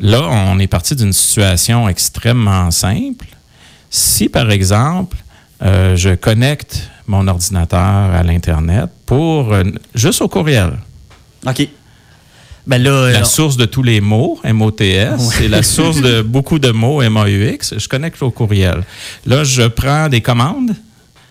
là, 0.00 0.22
on 0.22 0.58
est 0.58 0.66
parti 0.66 0.96
d'une 0.96 1.12
situation 1.12 1.88
extrêmement 1.88 2.70
simple. 2.70 3.26
Si, 3.90 4.28
par 4.28 4.50
exemple, 4.50 5.16
euh, 5.62 5.94
je 5.94 6.14
connecte 6.14 6.90
mon 7.06 7.28
ordinateur 7.28 7.78
à 7.78 8.22
l'Internet 8.24 8.90
pour 9.04 9.54
juste 9.94 10.22
au 10.22 10.28
courriel, 10.28 10.72
OK. 11.46 11.68
Ben 12.66 12.82
là, 12.82 13.12
la 13.12 13.24
source 13.24 13.56
de 13.56 13.64
tous 13.64 13.82
les 13.82 14.00
mots, 14.00 14.40
MOTS, 14.44 15.18
c'est 15.38 15.48
la 15.48 15.62
source 15.76 16.00
de 16.00 16.22
beaucoup 16.22 16.58
de 16.58 16.70
mots, 16.70 17.00
MAUX. 17.08 17.78
Je 17.78 17.88
connecte 17.88 18.20
au 18.22 18.30
courriel. 18.30 18.82
Là, 19.24 19.44
je 19.44 19.62
prends 19.62 20.08
des 20.08 20.20
commandes 20.20 20.74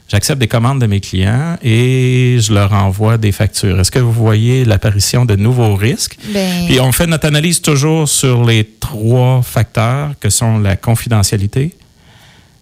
J'accepte 0.07 0.39
des 0.39 0.47
commandes 0.47 0.79
de 0.79 0.85
mes 0.85 0.99
clients 0.99 1.57
et 1.63 2.37
je 2.39 2.53
leur 2.53 2.73
envoie 2.73 3.17
des 3.17 3.31
factures. 3.31 3.79
Est-ce 3.79 3.89
que 3.89 3.97
vous 3.97 4.11
voyez 4.11 4.63
l'apparition 4.63 5.25
de 5.25 5.35
nouveaux 5.35 5.75
risques? 5.75 6.17
Ben, 6.31 6.67
Puis 6.67 6.79
on 6.79 6.91
fait 6.91 7.07
notre 7.07 7.25
analyse 7.25 7.59
toujours 7.59 8.07
sur 8.07 8.45
les 8.45 8.65
trois 8.79 9.41
facteurs 9.41 10.11
que 10.19 10.29
sont 10.29 10.59
la 10.59 10.75
confidentialité, 10.75 11.73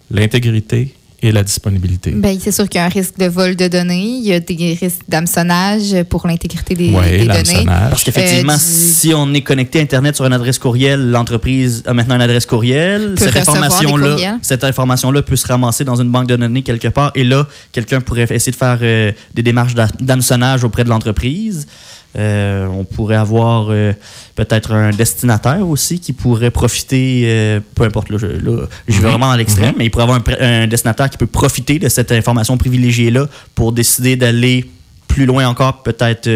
l'intégrité 0.09 0.95
et 1.23 1.31
la 1.31 1.41
disponibilité. 1.43 2.11
ben, 2.11 2.37
c'est 2.39 2.51
sûr 2.51 2.67
qu'il 2.69 2.79
y 2.79 2.81
a 2.81 2.85
un 2.85 2.89
risque 2.89 3.17
de 3.17 3.25
vol 3.25 3.55
de 3.55 3.67
données. 3.67 4.17
Il 4.19 4.25
y 4.25 4.33
a 4.33 4.39
des 4.39 4.77
risques 4.79 5.01
d'hameçonnage 5.07 6.03
pour 6.09 6.27
l'intégrité 6.27 6.75
des, 6.75 6.89
Oui, 6.89 7.19
des 7.19 7.25
données. 7.25 7.65
Parce 7.65 8.03
qu'effectivement, 8.03 8.53
Euh, 8.53 8.57
du- 8.57 8.61
si 8.93 9.13
on 9.15 9.33
est 9.33 9.41
connecté 9.41 9.79
à 9.79 9.81
Internet 9.81 10.15
sur 10.15 10.25
une 10.25 10.33
adresse 10.33 10.59
courriel, 10.59 11.09
l'entreprise 11.11 11.81
a 11.85 11.93
maintenant 11.93 12.15
une 12.15 12.21
adresse 12.21 12.45
courriel. 12.45 13.15
Cette 13.17 13.37
information-là, 13.37 14.37
cette 14.41 14.63
information-là 14.63 15.21
peut 15.21 15.35
se 15.35 15.47
ramasser 15.47 15.83
dans 15.85 15.95
une 16.01 16.09
banque 16.11 16.27
de 16.27 16.35
données 16.35 16.61
quelque 16.61 16.89
part. 16.89 17.11
Et 17.15 17.23
là, 17.23 17.47
quelqu'un 17.71 18.01
pourrait 18.01 18.27
essayer 18.29 18.51
de 18.51 18.57
faire 18.57 18.79
euh, 18.81 19.11
des 19.33 19.43
démarches 19.43 19.75
d'hameçonnage 19.99 20.63
auprès 20.63 20.83
de 20.83 20.89
l'entreprise. 20.89 21.67
Euh, 22.15 22.67
on 22.67 22.83
pourrait 22.83 23.15
avoir 23.15 23.67
euh, 23.69 23.91
peut-être 24.35 24.71
un 24.71 24.91
destinataire 24.91 25.67
aussi 25.67 25.99
qui 25.99 26.13
pourrait 26.13 26.51
profiter, 26.51 27.23
euh, 27.25 27.59
peu 27.73 27.83
importe, 27.85 28.09
là, 28.11 28.17
je, 28.19 28.27
là, 28.27 28.67
je 28.87 28.93
vais 28.93 28.99
Mhm. 29.03 29.09
vraiment 29.09 29.31
à 29.31 29.37
l'extrême, 29.37 29.69
Mhm. 29.71 29.75
mais 29.79 29.85
il 29.85 29.89
pourrait 29.89 30.03
avoir 30.03 30.21
un, 30.39 30.67
destinataire 30.67 31.09
qui 31.09 31.17
peut 31.17 31.25
profiter 31.25 31.79
de 31.79 31.89
cette 31.89 32.11
information 32.11 32.55
privilégiée-là 32.57 33.27
pour 33.55 33.71
décider 33.71 34.15
d'aller 34.15 34.69
plus 35.07 35.25
loin 35.25 35.47
encore, 35.47 35.81
peut-être 35.83 36.29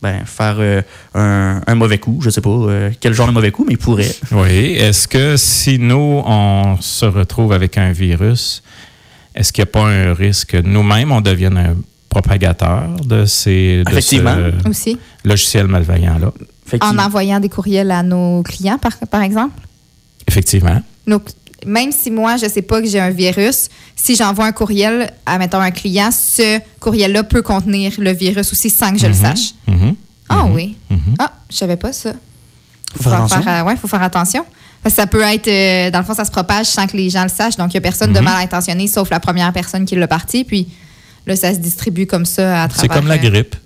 ben, 0.00 0.22
faire 0.24 0.56
euh, 0.60 0.80
un, 1.14 1.60
un 1.66 1.74
mauvais 1.74 1.98
coup. 1.98 2.20
Je 2.22 2.30
sais 2.30 2.40
pas 2.40 2.50
euh, 2.50 2.90
quel 3.00 3.12
genre 3.14 3.26
de 3.26 3.32
mauvais 3.32 3.50
coup, 3.50 3.64
mais 3.66 3.72
il 3.74 3.78
pourrait. 3.78 4.14
Oui. 4.30 4.74
Est-ce 4.78 5.08
que 5.08 5.36
si 5.36 5.80
nous, 5.80 6.22
on 6.24 6.76
se 6.80 7.04
retrouve 7.06 7.52
avec 7.52 7.76
un 7.78 7.90
virus, 7.90 8.62
est-ce 9.34 9.52
qu'il 9.52 9.62
n'y 9.62 9.68
a 9.70 9.72
pas 9.72 9.86
un 9.88 10.14
risque 10.14 10.50
que 10.50 10.56
nous-mêmes, 10.58 11.10
on 11.10 11.20
devienne 11.20 11.56
un 11.56 11.74
propagateur 12.08 12.84
de 13.04 13.24
ces 13.26 13.82
de 13.84 13.90
Effectivement. 13.90 14.34
ce 14.64 14.68
Aussi. 14.68 14.98
logiciel 15.24 15.66
malveillant-là? 15.66 16.32
En 16.82 16.98
envoyant 16.98 17.40
des 17.40 17.48
courriels 17.48 17.90
à 17.90 18.02
nos 18.02 18.42
clients, 18.42 18.78
par, 18.78 18.96
par 19.10 19.22
exemple? 19.22 19.58
Effectivement. 20.26 20.82
Donc, 21.06 21.22
même 21.66 21.90
si 21.92 22.10
moi, 22.10 22.36
je 22.36 22.44
ne 22.44 22.50
sais 22.50 22.62
pas 22.62 22.80
que 22.82 22.86
j'ai 22.88 23.00
un 23.00 23.10
virus, 23.10 23.68
si 23.96 24.14
j'envoie 24.14 24.44
un 24.46 24.52
courriel 24.52 25.10
à, 25.26 25.38
mettons, 25.38 25.60
un 25.60 25.70
client, 25.70 26.10
ce 26.10 26.60
courriel-là 26.78 27.24
peut 27.24 27.42
contenir 27.42 27.92
le 27.98 28.12
virus 28.12 28.52
aussi 28.52 28.68
sans 28.70 28.92
que 28.92 28.98
je 28.98 29.06
le 29.06 29.14
Mhm. 29.14 29.18
sache. 29.20 29.54
Mhm. 29.66 29.94
Ah 30.28 30.44
Mhm. 30.44 30.54
oui. 30.54 30.76
Ah, 31.18 31.32
je 31.50 31.56
savais 31.56 31.76
pas 31.76 31.92
ça. 31.92 32.12
Faut 32.94 33.02
faire 33.02 33.14
attention. 33.24 33.42
euh, 33.50 33.62
ouais, 33.64 33.76
faut 33.76 33.88
faire 33.88 34.02
attention. 34.02 34.44
Parce 34.82 34.94
que 34.94 35.00
ça 35.00 35.06
peut 35.06 35.22
être, 35.22 35.48
euh, 35.48 35.90
dans 35.90 35.98
le 35.98 36.04
fond, 36.04 36.14
ça 36.14 36.24
se 36.24 36.30
propage 36.30 36.66
sans 36.66 36.86
que 36.86 36.96
les 36.96 37.10
gens 37.10 37.22
le 37.24 37.28
sachent. 37.28 37.56
Donc, 37.56 37.72
il 37.72 37.76
n'y 37.76 37.78
a 37.78 37.80
personne 37.80 38.12
de 38.12 38.20
mal 38.20 38.42
intentionné, 38.42 38.86
sauf 38.86 39.10
la 39.10 39.18
première 39.20 39.52
personne 39.52 39.84
qui 39.86 39.96
l'a 39.96 40.06
parti. 40.06 40.44
Puis 40.44 40.68
là, 41.26 41.36
ça 41.36 41.52
se 41.54 41.58
distribue 41.58 42.06
comme 42.06 42.26
ça 42.26 42.62
à 42.62 42.68
travers. 42.68 42.80
C'est 42.80 42.88
comme 42.88 43.08
la 43.08 43.18
grippe. 43.18 43.56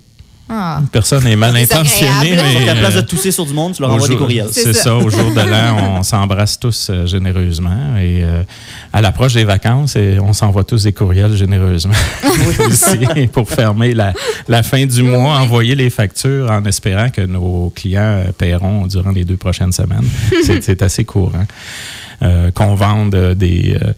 Ah. 0.49 0.79
Une 0.81 0.89
personne 0.89 1.25
est 1.25 1.37
mal 1.37 1.55
intentionnée, 1.55 2.35
mais 2.35 2.69
à 2.69 2.73
la 2.73 2.79
place 2.79 2.95
de 2.95 2.99
euh, 2.99 3.03
tousser 3.03 3.31
sur 3.31 3.45
du 3.45 3.53
monde, 3.53 3.73
tu 3.73 3.81
leur 3.81 3.91
envoies 3.91 4.09
des 4.09 4.17
courriels. 4.17 4.49
C'est 4.51 4.73
ça. 4.73 4.83
ça. 4.83 4.95
Au 4.95 5.09
jour 5.09 5.31
de 5.31 5.39
l'an, 5.39 5.97
on 5.99 6.03
s'embrasse 6.03 6.59
tous 6.59 6.89
euh, 6.89 7.05
généreusement. 7.05 7.95
Et 7.97 8.23
euh, 8.23 8.43
à 8.91 9.01
l'approche 9.01 9.33
des 9.33 9.45
vacances, 9.45 9.95
et 9.95 10.19
on 10.19 10.33
s'envoie 10.33 10.65
tous 10.65 10.83
des 10.83 10.91
courriels 10.91 11.35
généreusement 11.35 11.93
aussi 12.67 13.27
pour 13.31 13.49
fermer 13.49 13.93
la, 13.93 14.13
la 14.49 14.63
fin 14.63 14.85
du 14.85 15.01
mois, 15.01 15.37
envoyer 15.37 15.75
les 15.75 15.89
factures 15.89 16.51
en 16.51 16.65
espérant 16.65 17.09
que 17.09 17.21
nos 17.21 17.71
clients 17.73 18.25
paieront 18.37 18.85
durant 18.87 19.11
les 19.11 19.23
deux 19.23 19.37
prochaines 19.37 19.71
semaines. 19.71 20.07
C'est 20.43 20.81
assez 20.81 21.05
courant. 21.05 21.45
Euh, 22.23 22.51
Qu'on 22.51 22.75
vende 22.75 23.33
des, 23.35 23.75
euh, 23.81 23.91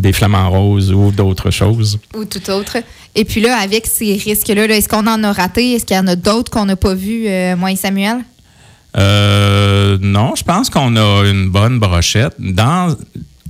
des 0.00 0.12
flamants 0.12 0.50
roses 0.50 0.92
ou 0.92 1.10
d'autres 1.10 1.50
choses. 1.50 1.98
Ou 2.16 2.24
tout 2.24 2.50
autre. 2.50 2.78
Et 3.14 3.24
puis 3.24 3.40
là, 3.40 3.56
avec 3.58 3.86
ces 3.86 4.14
risques-là, 4.14 4.66
là, 4.66 4.76
est-ce 4.76 4.88
qu'on 4.88 5.06
en 5.06 5.22
a 5.22 5.32
raté? 5.32 5.72
Est-ce 5.72 5.84
qu'il 5.84 5.96
y 5.96 6.00
en 6.00 6.06
a 6.06 6.16
d'autres 6.16 6.50
qu'on 6.50 6.64
n'a 6.64 6.76
pas 6.76 6.94
vus, 6.94 7.26
euh, 7.26 7.56
moi 7.56 7.72
et 7.72 7.76
Samuel? 7.76 8.18
Euh, 8.96 9.98
non, 10.00 10.34
je 10.36 10.44
pense 10.44 10.70
qu'on 10.70 10.96
a 10.96 11.24
une 11.24 11.48
bonne 11.48 11.78
brochette. 11.78 12.34
Dans 12.38 12.96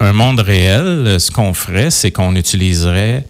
un 0.01 0.13
monde 0.13 0.41
réel, 0.41 1.19
ce 1.19 1.31
qu'on 1.31 1.55
ferait, 1.55 1.91
c'est 1.91 2.11
qu'on 2.11 2.35
utiliserait, 2.35 3.25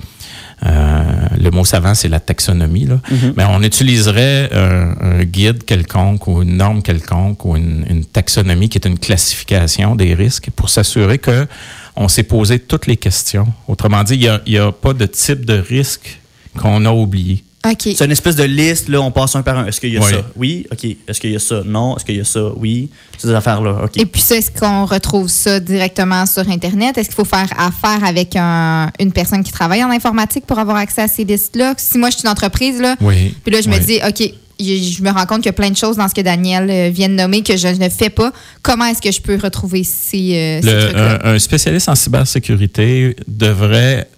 euh, 0.64 1.02
le 1.38 1.50
mot 1.50 1.64
savant, 1.64 1.95
c'est 1.95 2.09
la 2.09 2.21
taxonomie, 2.21 2.87
là, 2.87 3.00
mais 3.37 3.45
on 3.49 3.62
utiliserait 3.62 4.49
un, 4.52 4.95
un 5.00 5.25
guide 5.25 5.64
quelconque 5.64 6.28
ou 6.28 6.42
une 6.42 6.57
norme 6.57 6.83
quelconque 6.83 7.45
ou 7.45 7.57
une, 7.57 7.85
une 7.90 8.04
taxonomie 8.04 8.69
qui 8.69 8.78
est 8.78 8.87
une 8.87 8.99
classification 8.99 9.97
des 9.97 10.14
risques 10.14 10.50
pour 10.54 10.71
s'assurer 10.71 11.19
que 11.19 11.47
on 11.96 12.08
s'est 12.08 12.22
posé 12.22 12.58
toutes 12.58 12.87
les 12.87 12.96
questions. 12.96 13.46
Autrement 13.68 14.02
dit, 14.04 14.14
il 14.14 14.40
n'y 14.52 14.58
a, 14.58 14.72
pas 14.72 14.92
de 14.94 15.06
type 15.06 15.44
de 15.44 15.54
risque 15.58 16.20
qu'on 16.58 16.84
a 16.84 16.90
oublié. 16.90 17.44
OK. 17.64 17.82
C'est 17.96 18.04
une 18.04 18.11
espèce 18.11 18.34
de 18.34 18.42
liste, 18.42 18.88
là, 18.88 19.00
on 19.00 19.12
passe 19.12 19.37
un 19.37 19.42
par 19.42 19.56
un. 19.56 19.66
Est-ce 19.66 19.80
qu'il 19.80 19.92
y 19.92 19.96
a 19.96 20.00
Oui. 20.00 20.11
ça? 20.11 20.16
Oui. 20.34 20.66
OK. 20.72 20.84
Est-ce 21.06 21.20
qu'il 21.20 21.30
y 21.30 21.37
a 21.37 21.38
ça? 21.38 21.62
Non. 21.64 21.96
Est-ce 21.96 22.04
qu'il 22.04 22.16
y 22.16 22.20
a 22.20 22.25
ça? 22.25 22.50
Oui. 22.56 22.90
Ces 23.16 23.30
affaires-là. 23.32 23.82
OK. 23.84 23.96
Et 23.99 24.04
puis 24.04 24.20
ça, 24.20 24.34
est-ce 24.34 24.50
qu'on 24.50 24.84
retrouve 24.84 25.28
ça 25.28 25.61
directement 25.61 26.26
sur 26.26 26.49
Internet? 26.50 26.99
Est-ce 26.99 27.06
qu'il 27.08 27.14
faut 27.14 27.25
faire 27.25 27.49
affaire 27.56 28.02
avec 28.04 28.34
un- 28.34 28.90
une 28.99 29.12
personne 29.12 29.44
qui 29.44 29.52
travaille 29.52 29.84
en 29.84 29.90
informatique 29.90 30.44
pour 30.44 30.58
avoir 30.58 30.76
accès 30.78 31.02
à 31.02 31.08
ces 31.08 31.22
listes-là? 31.22 31.75
Si 31.76 31.99
moi, 31.99 32.11
je 32.11 32.16
suis 32.16 32.25
une 32.25 32.30
entreprise, 32.32 32.80
là, 32.80 32.96
Oui. 33.00 33.32
puis 33.44 33.54
là, 33.54 33.61
je 33.61 33.68
me 33.68 33.78
dis, 33.78 34.00
OK, 34.04 34.34
je 34.61 35.02
me 35.02 35.11
rends 35.11 35.26
compte 35.26 35.38
qu'il 35.38 35.47
y 35.47 35.50
a 35.50 35.52
plein 35.54 35.71
de 35.71 35.76
choses 35.76 35.97
dans 35.97 36.09
ce 36.09 36.14
que 36.14 36.21
Daniel 36.21 36.71
euh, 36.71 36.90
vient 36.90 37.09
de 37.09 37.14
nommer 37.14 37.42
que 37.42 37.56
je 37.56 37.68
ne 37.68 37.88
fais 37.88 38.11
pas. 38.11 38.32
Comment 38.62 38.87
est-ce 38.87 39.02
que 39.02 39.11
je 39.12 39.21
peux 39.21 39.37
retrouver 39.42 39.85
ces, 39.85 40.35
euh, 40.35 40.61
ces 40.62 40.66
Le- 40.75 40.80
trucs-là? 40.85 41.18
un, 41.26 41.35
un 41.35 41.38
spécialiste 41.38 41.88
en 41.88 41.94
cybersécurité 41.94 43.16
devrait 43.26 44.09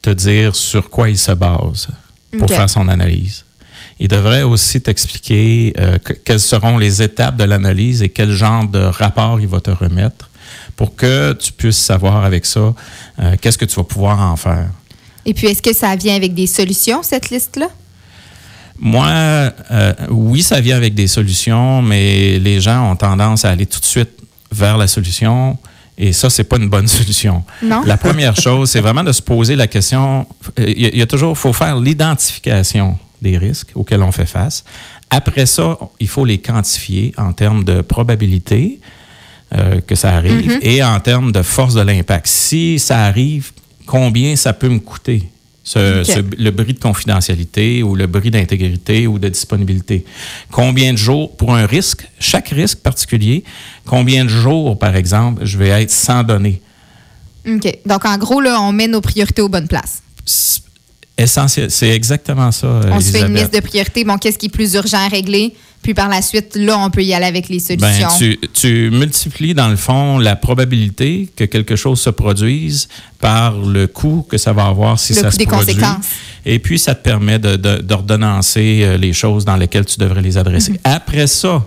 te 0.00 0.10
dire 0.10 0.56
sur 0.56 0.90
quoi 0.90 1.08
il 1.10 1.18
se 1.18 1.32
base 1.32 1.88
pour 2.38 2.48
faire 2.48 2.68
son 2.70 2.88
analyse. 2.88 3.44
Il 4.00 4.08
devrait 4.08 4.42
aussi 4.42 4.80
t'expliquer 4.80 5.74
euh, 5.78 5.98
que- 5.98 6.12
quelles 6.14 6.40
seront 6.40 6.78
les 6.78 7.02
étapes 7.02 7.36
de 7.36 7.44
l'analyse 7.44 8.02
et 8.02 8.08
quel 8.08 8.32
genre 8.32 8.66
de 8.66 8.80
rapport 8.80 9.38
il 9.40 9.46
va 9.46 9.60
te 9.60 9.70
remettre 9.70 10.28
pour 10.74 10.96
que 10.96 11.34
tu 11.34 11.52
puisses 11.52 11.76
savoir 11.78 12.24
avec 12.24 12.44
ça 12.46 12.74
euh, 13.20 13.36
qu'est-ce 13.40 13.58
que 13.58 13.64
tu 13.66 13.76
vas 13.76 13.84
pouvoir 13.84 14.18
en 14.20 14.36
faire. 14.36 14.70
Et 15.24 15.34
puis, 15.34 15.46
est-ce 15.46 15.62
que 15.62 15.72
ça 15.72 15.94
vient 15.94 16.16
avec 16.16 16.34
des 16.34 16.48
solutions, 16.48 17.02
cette 17.04 17.30
liste-là? 17.30 17.68
Moi, 18.78 19.06
euh, 19.08 19.92
oui, 20.10 20.42
ça 20.42 20.60
vient 20.60 20.76
avec 20.76 20.94
des 20.94 21.06
solutions, 21.06 21.82
mais 21.82 22.38
les 22.38 22.60
gens 22.60 22.90
ont 22.90 22.96
tendance 22.96 23.44
à 23.44 23.50
aller 23.50 23.66
tout 23.66 23.80
de 23.80 23.84
suite 23.84 24.10
vers 24.50 24.76
la 24.76 24.86
solution. 24.88 25.56
Et 25.98 26.12
ça, 26.12 26.30
c'est 26.30 26.44
pas 26.44 26.56
une 26.56 26.68
bonne 26.68 26.88
solution. 26.98 27.44
Non? 27.62 27.82
La 27.84 27.96
première 27.96 28.34
chose, 28.36 28.70
c'est 28.70 28.80
vraiment 28.80 29.04
de 29.04 29.12
se 29.12 29.22
poser 29.22 29.56
la 29.56 29.66
question. 29.66 30.26
euh, 30.58 30.64
Il 30.68 30.80
y, 30.82 30.86
a- 30.86 30.90
il 30.90 30.98
y 30.98 31.02
a 31.02 31.06
toujours, 31.06 31.36
faut 31.38 31.52
faire 31.52 31.78
l'identification 31.78 32.98
des 33.20 33.38
risques 33.38 33.68
auxquels 33.74 34.02
on 34.02 34.10
fait 34.12 34.26
face. 34.26 34.64
Après 35.10 35.46
ça, 35.46 35.78
il 36.00 36.08
faut 36.08 36.24
les 36.24 36.38
quantifier 36.38 37.12
en 37.18 37.32
termes 37.32 37.62
de 37.64 37.82
probabilité 37.82 38.80
euh, 39.54 39.80
que 39.82 39.94
ça 39.94 40.16
arrive 40.16 40.58
et 40.62 40.82
en 40.82 40.98
termes 41.00 41.30
de 41.30 41.42
force 41.42 41.74
de 41.74 41.82
l'impact. 41.82 42.26
Si 42.26 42.78
ça 42.78 43.04
arrive, 43.04 43.52
combien 43.86 44.34
ça 44.34 44.54
peut 44.54 44.70
me 44.70 44.78
coûter? 44.78 45.28
Ce, 45.64 46.00
Ok. 46.00 46.06
ce- 46.06 46.42
le 46.42 46.50
bris 46.50 46.74
de 46.74 46.80
confidentialité 46.80 47.82
ou 47.84 47.94
le 47.94 48.06
bris 48.08 48.30
d'intégrité 48.32 49.06
ou 49.06 49.18
de 49.20 49.28
disponibilité. 49.28 50.04
Combien 50.50 50.92
de 50.92 50.98
jours, 50.98 51.36
pour 51.36 51.54
un 51.54 51.66
risque, 51.66 52.06
chaque 52.18 52.48
risque 52.48 52.78
particulier, 52.78 53.44
combien 53.86 54.24
de 54.24 54.30
jours, 54.30 54.76
par 54.78 54.96
exemple, 54.96 55.44
je 55.44 55.56
vais 55.58 55.68
être 55.68 55.90
sans 55.92 56.24
données? 56.24 56.60
OK. 57.48 57.78
Donc, 57.86 58.04
en 58.04 58.18
gros, 58.18 58.40
là, 58.40 58.60
on 58.60 58.72
met 58.72 58.88
nos 58.88 59.00
priorités 59.00 59.40
aux 59.42 59.48
bonnes 59.48 59.68
places. 59.68 60.02
C'est 60.24 60.62
Essentiel, 61.18 61.70
c'est 61.70 61.90
exactement 61.90 62.50
ça. 62.50 62.80
On 62.90 62.98
se 62.98 63.10
fait 63.10 63.20
une 63.20 63.34
liste 63.34 63.52
de 63.54 63.60
priorités. 63.60 64.02
Bon, 64.02 64.16
qu'est-ce 64.16 64.38
qui 64.38 64.46
est 64.46 64.48
plus 64.48 64.72
urgent 64.74 64.96
à 64.98 65.08
régler? 65.08 65.54
Puis 65.82 65.94
par 65.94 66.08
la 66.08 66.22
suite, 66.22 66.54
là, 66.54 66.78
on 66.78 66.90
peut 66.90 67.02
y 67.02 67.12
aller 67.12 67.26
avec 67.26 67.48
les 67.48 67.58
Ben, 67.76 67.92
solutions. 67.92 68.08
tu, 68.16 68.38
tu 68.52 68.90
multiplies, 68.92 69.52
dans 69.52 69.68
le 69.68 69.74
fond, 69.76 70.18
la 70.18 70.36
probabilité 70.36 71.28
que 71.34 71.44
quelque 71.44 71.74
chose 71.74 72.00
se 72.00 72.10
produise 72.10 72.88
par 73.18 73.58
le 73.58 73.86
coût 73.88 74.24
que 74.28 74.38
ça 74.38 74.52
va 74.52 74.66
avoir 74.66 74.98
si 75.00 75.12
Le 75.12 75.20
ça 75.20 75.26
coût 75.26 75.32
se 75.32 75.38
des 75.38 75.46
produit. 75.46 75.74
conséquences. 75.74 76.06
Et 76.46 76.58
puis, 76.60 76.78
ça 76.78 76.94
te 76.94 77.02
permet 77.02 77.38
de- 77.40 77.56
de- 77.56 77.78
d'ordonnancer 77.78 78.82
euh, 78.82 78.96
les 78.96 79.12
choses 79.12 79.44
dans 79.44 79.56
lesquelles 79.56 79.84
tu 79.86 79.98
devrais 79.98 80.22
les 80.22 80.38
adresser. 80.38 80.72
Mm-hmm. 80.72 80.78
Après 80.84 81.26
ça, 81.26 81.64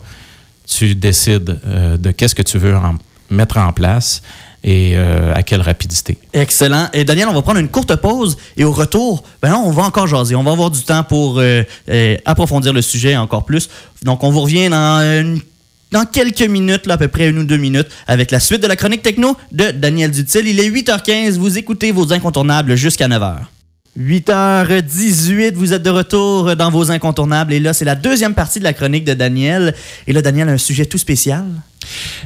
tu 0.66 0.96
décides 0.96 1.60
euh, 1.68 1.98
de 1.98 2.12
qu'est-ce 2.12 2.36
que 2.36 2.42
tu 2.42 2.58
veux 2.58 2.76
en- 2.76 2.96
mettre 3.30 3.58
en 3.58 3.74
place 3.74 4.22
et 4.66 4.94
euh, 4.96 5.32
à 5.36 5.44
quelle 5.44 5.62
rapidité. 5.62 6.18
Excellent. 6.34 6.90
Et 6.92 7.06
Daniel, 7.06 7.28
on 7.30 7.34
va 7.34 7.44
prendre 7.44 7.60
une 7.60 7.70
courte 7.70 7.96
pause 7.98 8.36
et 8.58 8.64
au 8.64 8.72
retour, 8.72 9.24
ben 9.42 9.54
on 9.54 9.70
va 9.70 9.84
encore 9.84 10.08
jaser. 10.08 10.36
On 10.36 10.44
va 10.44 10.52
avoir 10.52 10.72
du 10.72 10.82
temps 10.82 11.04
pour 11.04 11.38
euh, 11.38 11.62
euh, 11.88 12.18
approfondir 12.26 12.74
le 12.74 12.82
sujet 12.82 13.16
encore 13.16 13.46
plus. 13.46 13.70
Donc, 14.02 14.24
on 14.24 14.32
vous 14.32 14.42
revient 14.42 14.70
dans 14.70 16.06
quelques 16.12 16.42
minutes, 16.42 16.88
là, 16.88 16.96
à 16.96 16.98
peu 16.98 17.08
près 17.08 17.30
une 17.30 17.38
ou 17.38 17.44
deux 17.44 17.58
minutes, 17.58 17.88
avec 18.08 18.32
la 18.32 18.40
suite 18.40 18.62
de 18.62 18.68
la 18.68 18.76
chronique 18.76 19.04
techno 19.04 19.38
de 19.52 19.70
Daniel 19.70 20.10
Dutil. 20.10 20.42
Il 20.46 20.60
est 20.60 20.70
8h15. 20.70 21.38
Vous 21.38 21.60
écoutez 21.60 21.92
vos 21.92 22.12
incontournables 22.12 22.76
jusqu'à 22.76 23.08
9h. 23.08 23.36
8h18, 24.00 25.54
vous 25.54 25.74
êtes 25.74 25.84
de 25.84 25.90
retour 25.90 26.56
dans 26.56 26.70
vos 26.70 26.92
incontournables. 26.92 27.54
Et 27.54 27.60
là, 27.60 27.74
c'est 27.74 27.86
la 27.86 27.96
deuxième 27.96 28.34
partie 28.34 28.60
de 28.60 28.64
la 28.66 28.74
chronique 28.74 29.06
de 29.06 29.14
Daniel. 29.14 29.74
Et 30.08 30.14
là, 30.14 30.22
Daniel 30.22 30.50
a 30.50 30.52
un 30.54 30.58
sujet 30.58 30.86
tout 30.86 30.98
spécial. 30.98 31.46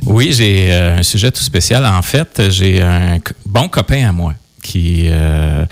Oui, 0.06 0.34
j'ai 0.34 0.70
euh, 0.72 0.98
un 0.98 1.04
sujet 1.04 1.32
tout 1.32 1.44
spécial. 1.44 1.86
En 1.86 2.02
fait, 2.02 2.42
j'ai 2.50 2.82
un 2.82 3.20
bon 3.46 3.68
copain 3.70 4.08
à 4.08 4.12
moi 4.12 4.34
qui 4.64 5.06
euh, 5.10 5.66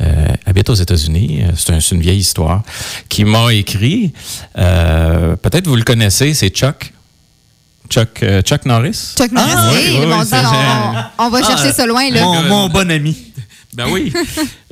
euh, 0.00 0.26
habite 0.46 0.70
aux 0.70 0.74
États-Unis. 0.74 1.42
C'est 1.56 1.72
un- 1.72 1.80
c'est 1.80 1.94
une 1.94 2.00
vieille 2.00 2.18
histoire. 2.18 2.62
Qui 3.08 3.24
m'a 3.24 3.52
écrit. 3.52 4.12
euh, 4.58 5.36
Peut-être 5.36 5.66
vous 5.66 5.76
le 5.76 5.84
connaissez, 5.84 6.32
c'est 6.34 6.48
Chuck. 6.50 6.92
Chuck, 7.90 8.22
euh, 8.22 8.40
Chuck 8.40 8.64
Norris. 8.64 9.12
Chuck 9.18 9.30
Norris, 9.30 9.52
Ah, 9.54 9.70
oui, 9.74 9.98
on, 11.18 11.24
on 11.26 11.28
va 11.28 11.42
chercher 11.42 11.70
ça 11.72 11.84
loin, 11.86 12.08
là. 12.10 12.22
Mon, 12.22 12.42
mon 12.44 12.68
bon 12.70 12.90
ami. 12.90 13.14
Ben 13.76 13.86
oui, 13.90 14.12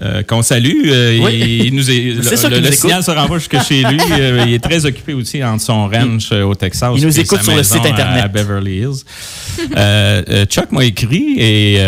Euh, 0.00 0.23
qu'on 0.23 0.42
salue. 0.42 0.82
euh, 0.87 1.18
Oui. 1.25 1.62
il 1.66 1.75
nous 1.75 1.90
est, 1.90 2.14
le, 2.14 2.23
sûr 2.23 2.49
le- 2.49 2.54
qu'il 2.56 2.64
le 2.64 2.71
nous 2.71 2.75
signal 2.76 3.02
se 3.02 3.11
renvoie 3.11 3.38
jusque 3.38 3.61
chez 3.62 3.82
lui. 3.85 3.99
Euh, 4.12 4.44
il 4.47 4.54
est 4.54 4.62
très 4.62 4.85
occupé 4.87 5.12
aussi 5.14 5.42
entre 5.42 5.62
son 5.62 5.88
ranch 5.88 6.30
au 6.32 6.54
Texas. 6.54 6.92
il 6.97 7.04
nous 7.04 7.18
écoute 7.21 7.42
sur 7.42 7.54
le 7.56 7.62
site 7.62 7.85
Internet. 7.85 8.25
À, 8.25 8.28
Beverly 8.28 8.78
Hills. 8.80 10.47
Chuck 10.47 10.71
m'a 10.73 10.85
écrit 10.85 11.35
et 11.38 11.78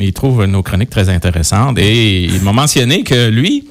il 0.00 0.12
trouve 0.12 0.44
nos 0.46 0.62
chroniques 0.62 0.90
très 0.90 1.08
intéressantes 1.08 1.78
et 1.78 2.22
il 2.24 2.40
m'a 2.42 2.52
mentionné 2.52 3.02
que 3.02 3.28
lui 3.28 3.64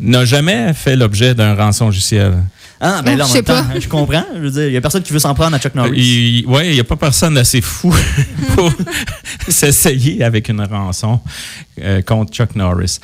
n'a 0.00 0.24
jamais 0.24 0.72
fait 0.74 0.96
l'objet 0.96 1.34
d'un 1.34 1.54
rançon 1.54 1.86
logiciel. 1.86 2.34
Ah, 2.80 3.02
ben 3.04 3.16
là, 3.18 3.24
en 3.24 3.28
Je 3.28 3.32
même 3.34 3.36
sais 3.38 3.42
pas. 3.42 3.62
temps, 3.62 3.80
je 3.80 3.88
comprends. 3.88 4.24
Je 4.34 4.40
veux 4.40 4.50
dire, 4.50 4.66
il 4.68 4.72
y 4.72 4.76
a 4.76 4.80
personne 4.80 5.02
qui 5.02 5.12
veut 5.12 5.18
s'en 5.18 5.34
prendre 5.34 5.56
à 5.56 5.58
Chuck 5.58 5.74
Norris. 5.74 5.98
Il, 6.00 6.46
ouais, 6.46 6.68
il 6.68 6.74
n'y 6.74 6.80
a 6.80 6.84
pas 6.84 6.96
personne 6.96 7.34
d'assez 7.34 7.60
fou 7.60 7.92
pour 8.54 8.72
s'essayer 9.48 10.22
avec 10.22 10.48
une 10.48 10.60
rançon 10.62 11.20
euh, 11.82 12.02
contre 12.02 12.32
Chuck 12.32 12.54
Norris. 12.54 12.98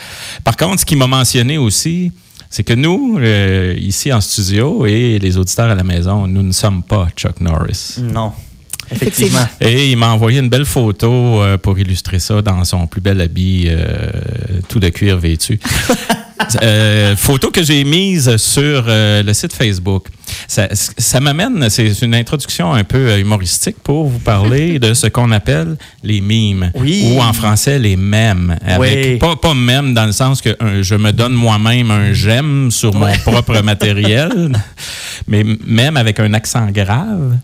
Par 0.45 0.57
contre, 0.57 0.81
ce 0.81 0.85
qu'il 0.87 0.99
m'a 0.99 1.09
mentionné 1.09 1.59
aussi, 1.59 2.12
c'est 2.50 2.62
que 2.62 2.75
nous, 2.75 3.19
euh, 3.19 3.75
ici 3.76 4.12
en 4.12 4.21
studio 4.21 4.87
et 4.87 5.19
les 5.19 5.37
auditeurs 5.38 5.71
à 5.71 5.75
la 5.75 5.83
maison, 5.83 6.28
nous 6.28 6.43
ne 6.43 6.52
sommes 6.52 6.83
pas 6.85 7.09
Chuck 7.16 7.40
Norris. 7.40 7.97
Non. 8.00 8.33
Effectivement. 8.93 9.47
Et 9.61 9.90
il 9.90 9.97
m'a 9.97 10.11
envoyé 10.11 10.38
une 10.40 10.49
belle 10.50 10.66
photo 10.66 11.11
euh, 11.43 11.59
pour 11.59 11.78
illustrer 11.78 12.19
ça 12.19 12.43
dans 12.43 12.62
son 12.64 12.87
plus 12.87 13.00
bel 13.00 13.21
habit, 13.21 13.66
euh, 13.69 14.11
tout 14.69 14.78
de 14.78 14.88
cuir 14.90 15.19
vêtu. 15.19 15.59
Euh, 16.62 17.16
photo 17.16 17.50
que 17.50 17.62
j'ai 17.62 17.84
mise 17.84 18.36
sur 18.36 18.84
euh, 18.88 19.22
le 19.22 19.32
site 19.32 19.52
Facebook. 19.52 20.06
Ça, 20.49 20.69
ça 20.73 21.21
m'amène, 21.21 21.69
c'est 21.71 22.00
une 22.02 22.14
introduction 22.14 22.73
un 22.73 22.85
peu 22.85 22.99
euh, 23.11 23.19
humoristique 23.21 23.76
pour 23.83 24.07
vous 24.09 24.19
parler 24.19 24.78
de 24.78 24.95
ce 24.95 25.07
qu'on 25.07 25.31
appelle 25.33 25.76
les 26.02 26.21
mimes. 26.21 26.71
Oui. 26.75 27.11
Ou 27.12 27.21
en 27.21 27.33
français, 27.33 27.78
les 27.78 27.97
mèmes. 27.97 28.57
Avec, 28.66 29.07
Oui. 29.12 29.19
Pas, 29.19 29.37
pas 29.37 29.54
mème 29.54 29.95
dans 29.95 30.07
le 30.07 30.12
sens 30.12 30.40
que 30.40 30.50
euh, 30.62 30.83
je 30.83 30.95
me 30.95 31.12
donne 31.12 31.33
moi-même 31.35 31.90
un 31.90 32.12
j'aime 32.12 32.71
sur 32.71 32.95
mon 32.95 33.12
propre 33.25 33.61
matériel, 33.62 34.52
mais 35.28 35.45
même 35.66 35.97
avec 35.97 36.21
un 36.21 36.33
accent 36.35 36.66
grave, 36.71 37.37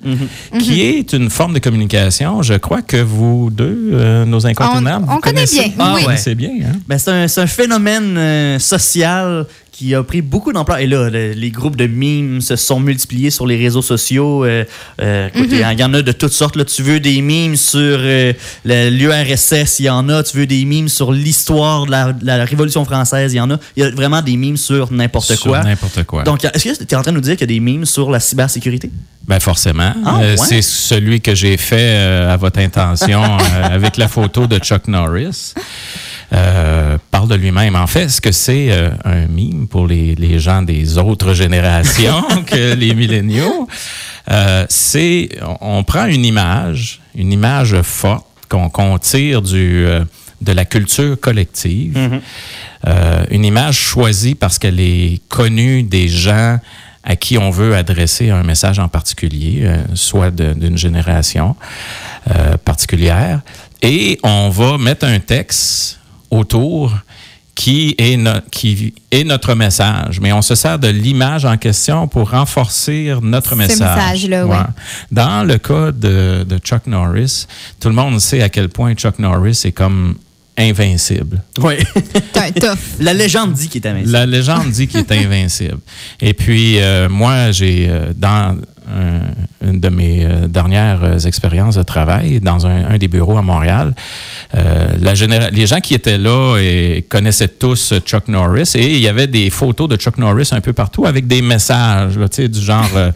qui 0.58 0.82
est 0.82 1.12
une 1.12 1.30
forme 1.30 1.54
de 1.54 1.58
communication. 1.58 2.42
Je 2.42 2.54
crois 2.54 2.82
que 2.82 2.96
vous 2.98 3.50
deux, 3.50 3.90
euh, 3.92 4.24
nos 4.24 4.46
incontournables, 4.46 5.04
On- 5.08 5.12
on 5.12 5.14
vous 5.16 5.20
connaît 5.20 5.44
bien, 5.46 5.70
Ah, 5.78 5.94
oui. 5.96 6.04
ouais. 6.06 6.16
C'est 6.16 6.34
bien, 6.34 6.50
hein? 6.64 6.76
Ben, 6.88 6.98
c'est 6.98 7.40
un, 7.40 7.46
phénomène 7.46 8.16
euh, 8.16 8.58
social 8.58 9.46
qui 9.80 9.94
a 9.94 10.02
pris 10.02 10.20
beaucoup 10.20 10.52
d'ampleur. 10.52 10.76
Et 10.78 10.86
là, 10.86 11.08
le- 11.08 11.32
les 11.32 11.50
groupes 11.50 11.74
de 11.76 11.86
memes 11.86 12.42
se 12.42 12.54
sont 12.56 12.80
multipliés 12.80 13.30
sur 13.30 13.46
les 13.46 13.56
réseaux 13.56 13.80
sociaux. 13.80 14.44
Euh, 14.44 14.64
euh, 15.00 15.28
écoute, 15.34 15.48
Il 15.50 15.58
y 15.80 15.84
en 15.84 15.94
a 15.94 16.02
de 16.02 16.12
toutes 16.12 16.34
sortes. 16.34 16.56
Là. 16.56 16.66
Tu 16.66 16.82
veux 16.82 17.00
des 17.00 17.22
memes 17.22 17.56
sur 17.56 17.80
euh, 17.80 18.34
l'URSS, 18.66 19.78
il 19.78 19.86
y 19.86 19.88
en 19.90 20.06
a. 20.10 20.22
Tu 20.22 20.36
veux 20.36 20.46
des 20.46 20.66
memes 20.66 20.90
sur 20.90 21.12
l'histoire 21.12 21.86
de 21.86 22.26
la, 22.26 22.44
Révolution 22.44 22.84
française, 22.84 23.32
il 23.32 23.36
y 23.36 23.40
en 23.40 23.50
a. 23.50 23.58
Il 23.74 23.82
y 23.82 23.86
a 23.86 23.90
vraiment 23.90 24.20
des 24.20 24.36
memes 24.36 24.58
sur 24.58 24.92
n'importe 24.92 25.32
Sur 25.34 25.40
quoi. 25.40 25.62
n'importe 25.62 26.02
quoi. 26.04 26.24
Donc, 26.24 26.44
est-ce 26.44 26.78
que 26.78 26.84
tu 26.84 26.94
es 26.94 26.98
en 26.98 27.02
train 27.02 27.12
de 27.12 27.16
nous 27.16 27.22
dire 27.22 27.36
qu'il 27.38 27.48
y 27.50 27.54
a 27.54 27.54
des 27.54 27.60
memes 27.60 27.86
sur 27.86 28.10
la 28.10 28.20
cybersécurité? 28.20 28.90
Ben 29.26 29.40
forcément. 29.40 29.94
Ah, 30.04 30.18
Euh, 30.22 30.36
ouais? 30.36 30.46
C'est 30.46 30.62
celui 30.62 31.22
que 31.22 31.34
j'ai 31.34 31.56
fait 31.56 31.76
euh, 31.96 32.34
à 32.34 32.36
votre 32.36 32.58
intention 32.58 33.22
euh, 33.24 33.62
avec 33.64 33.96
la 33.96 34.08
photo 34.08 34.46
de 34.46 34.58
Chuck 34.58 34.88
Norris. 34.88 35.54
Euh, 36.32 36.96
parle 37.10 37.28
de 37.28 37.34
lui-même. 37.34 37.74
En 37.74 37.88
fait, 37.88 38.08
ce 38.08 38.20
que 38.20 38.30
c'est 38.30 38.70
euh, 38.70 38.90
un 39.04 39.26
mime 39.26 39.66
pour 39.66 39.88
les, 39.88 40.14
les 40.14 40.38
gens 40.38 40.62
des 40.62 40.96
autres 40.96 41.34
générations 41.34 42.22
que 42.46 42.74
les 42.74 42.94
milléniaux, 42.94 43.66
euh, 44.30 44.64
c'est 44.68 45.30
on, 45.42 45.78
on 45.78 45.82
prend 45.82 46.06
une 46.06 46.24
image, 46.24 47.00
une 47.16 47.32
image 47.32 47.80
forte 47.82 48.26
qu'on 48.48 48.68
qu'on 48.68 48.98
tire 48.98 49.42
du 49.42 49.84
euh, 49.84 50.04
de 50.40 50.52
la 50.52 50.64
culture 50.64 51.18
collective, 51.20 51.98
Euh, 52.86 53.24
une 53.30 53.44
image 53.44 53.76
choisie 53.76 54.34
parce 54.34 54.58
qu'elle 54.58 54.80
est 54.80 55.20
connue 55.28 55.82
des 55.82 56.08
gens 56.08 56.58
à 57.04 57.14
qui 57.14 57.36
on 57.36 57.50
veut 57.50 57.76
adresser 57.76 58.30
un 58.30 58.42
message 58.42 58.78
en 58.78 58.88
particulier, 58.88 59.60
euh, 59.64 59.76
soit 59.94 60.30
d'une 60.30 60.78
génération 60.78 61.56
euh, 62.30 62.56
particulière, 62.56 63.42
et 63.82 64.18
on 64.22 64.48
va 64.48 64.78
mettre 64.78 65.04
un 65.06 65.18
texte 65.20 65.99
autour 66.30 66.92
qui 67.54 67.94
est, 67.98 68.16
no- 68.16 68.40
qui 68.50 68.94
est 69.10 69.24
notre 69.24 69.54
message. 69.54 70.18
Mais 70.20 70.32
on 70.32 70.40
se 70.40 70.54
sert 70.54 70.78
de 70.78 70.88
l'image 70.88 71.44
en 71.44 71.56
question 71.58 72.08
pour 72.08 72.30
renforcer 72.30 73.12
notre 73.20 73.50
Ce 73.50 73.54
message. 73.56 74.28
Dans 75.10 75.46
le 75.46 75.58
cas 75.58 75.92
de, 75.92 76.44
de 76.48 76.58
Chuck 76.58 76.86
Norris, 76.86 77.46
tout 77.78 77.88
le 77.88 77.94
monde 77.94 78.18
sait 78.20 78.40
à 78.42 78.48
quel 78.48 78.68
point 78.70 78.94
Chuck 78.94 79.18
Norris 79.18 79.60
est 79.64 79.72
comme 79.72 80.14
invincible. 80.56 81.42
Oui. 81.58 81.74
La 83.00 83.12
légende 83.14 83.52
dit 83.52 83.68
qu'il 83.68 83.82
est 83.84 83.88
invincible. 83.88 84.12
La 84.12 84.26
légende 84.26 84.70
dit 84.70 84.86
qu'il 84.86 85.00
est 85.00 85.12
invincible. 85.12 85.78
Et 86.20 86.34
puis, 86.34 86.78
euh, 86.78 87.08
moi, 87.08 87.50
j'ai, 87.50 87.86
euh, 87.88 88.12
dans 88.16 88.56
un- 88.90 89.66
une 89.68 89.78
de 89.80 89.88
mes 89.88 90.24
euh, 90.24 90.48
dernières 90.48 91.02
euh, 91.04 91.18
expériences 91.18 91.76
de 91.76 91.82
travail, 91.82 92.40
dans 92.40 92.66
un, 92.66 92.84
un 92.86 92.98
des 92.98 93.08
bureaux 93.08 93.36
à 93.38 93.42
Montréal, 93.42 93.94
euh, 94.54 94.88
la 95.00 95.14
les 95.50 95.66
gens 95.66 95.80
qui 95.80 95.94
étaient 95.94 96.18
là 96.18 96.56
et 96.58 97.04
connaissaient 97.08 97.48
tous 97.48 97.92
euh, 97.92 98.00
Chuck 98.00 98.28
Norris 98.28 98.72
et 98.74 98.94
il 98.96 99.00
y 99.00 99.08
avait 99.08 99.26
des 99.26 99.50
photos 99.50 99.88
de 99.88 99.96
Chuck 99.96 100.18
Norris 100.18 100.48
un 100.52 100.60
peu 100.60 100.72
partout 100.72 101.06
avec 101.06 101.26
des 101.26 101.42
messages, 101.42 102.16
là, 102.18 102.26
du 102.28 102.60
genre 102.60 102.88
euh, 102.96 103.10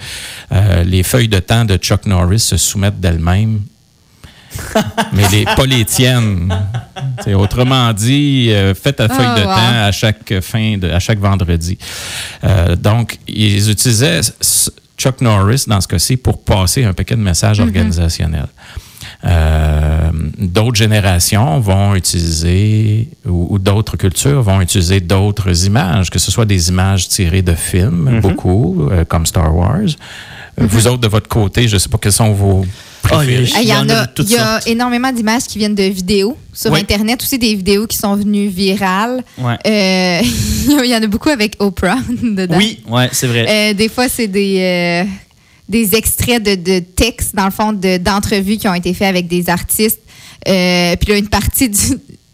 euh, 0.52 0.84
les 0.84 1.02
feuilles 1.02 1.28
de 1.28 1.38
temps 1.40 1.64
de 1.64 1.76
Chuck 1.76 2.06
Norris 2.06 2.40
se 2.40 2.56
soumettent 2.56 3.00
d'elles-mêmes. 3.00 3.60
mais 5.12 5.24
les, 5.32 5.44
pas 5.44 5.66
les 5.66 5.84
tiennes. 5.84 6.54
Autrement 7.34 7.92
dit, 7.92 8.50
euh, 8.52 8.72
fais 8.74 8.92
ta 8.92 9.08
feuille 9.08 9.26
Oh, 9.34 9.40
de 9.40 9.44
wow. 9.44 9.52
temps 9.52 9.82
à 9.88 9.90
chaque 9.90 10.40
fin 10.40 10.76
de, 10.78 10.88
à 10.90 11.00
chaque 11.00 11.18
vendredi. 11.18 11.76
Euh, 12.44 12.76
donc, 12.76 13.18
ils 13.26 13.68
utilisaient 13.68 14.20
Chuck 14.96 15.20
Norris 15.20 15.64
dans 15.66 15.80
ce 15.80 15.88
cas-ci 15.88 16.16
pour 16.16 16.42
passer 16.42 16.84
un 16.84 16.92
paquet 16.92 17.16
de 17.16 17.20
messages 17.20 17.60
organisationnels. 17.60 18.48
Euh, 19.24 20.10
d'autres 20.38 20.76
générations 20.76 21.58
vont 21.60 21.94
utiliser, 21.94 23.08
ou, 23.26 23.48
ou 23.50 23.58
d'autres 23.58 23.96
cultures 23.96 24.42
vont 24.42 24.60
utiliser 24.60 25.00
d'autres 25.00 25.66
images, 25.66 26.10
que 26.10 26.18
ce 26.18 26.30
soit 26.30 26.44
des 26.44 26.68
images 26.68 27.08
tirées 27.08 27.42
de 27.42 27.54
films, 27.54 28.20
beaucoup, 28.20 28.88
euh, 28.90 29.04
comme 29.04 29.26
Star 29.26 29.54
Wars. 29.54 29.88
Euh, 30.60 30.66
Vous 30.68 30.86
autres, 30.86 30.98
de 30.98 31.08
votre 31.08 31.28
côté, 31.28 31.66
je 31.68 31.74
ne 31.74 31.78
sais 31.78 31.88
pas 31.88 31.98
quels 31.98 32.12
sont 32.12 32.32
vos 32.32 32.64
Ah, 33.10 33.22
il 33.24 33.30
y 33.30 33.34
a- 33.34 33.38
préférés. 33.40 33.62
Il 33.62 33.68
y 33.68 33.72
en 33.74 33.88
a, 33.88 34.06
de 34.06 34.22
il 34.22 34.30
y 34.30 34.36
a 34.36 34.60
énormément 34.66 35.10
d'images 35.12 35.44
qui 35.44 35.58
viennent 35.58 35.74
de 35.74 35.82
vidéos 35.84 36.36
sur 36.52 36.72
Oui. 36.72 36.80
Internet, 36.80 37.22
aussi 37.22 37.38
des 37.38 37.54
vidéos 37.54 37.86
qui 37.86 37.96
sont 37.96 38.14
venues 38.14 38.48
virales. 38.48 39.22
Ouais. 39.38 39.56
Euh, 39.66 40.22
il 40.84 40.90
y 40.90 40.94
en 40.94 41.02
a 41.02 41.06
beaucoup 41.06 41.28
avec 41.30 41.56
Oprah 41.58 41.98
dedans. 42.22 42.56
Oui, 42.56 42.80
ouais, 42.88 43.08
c'est 43.12 43.26
vrai. 43.26 43.46
Euh, 43.48 43.74
des 43.74 43.88
fois, 43.88 44.08
c'est 44.08 44.28
des, 44.28 44.58
euh, 44.60 45.04
des 45.68 45.94
extraits 45.96 46.42
de, 46.42 46.54
de 46.54 46.78
textes, 46.80 47.34
dans 47.34 47.46
le 47.46 47.50
fond, 47.50 47.72
de- 47.72 47.96
d'entrevues 47.98 48.56
qui 48.56 48.68
ont 48.68 48.74
été 48.74 48.94
faits 48.94 49.08
avec 49.08 49.26
des 49.28 49.48
artistes. 49.50 50.00
Euh, 50.46 50.94
puis 50.96 51.10
là, 51.12 51.18
une 51.18 51.28
partie 51.28 51.68
du- 51.68 51.78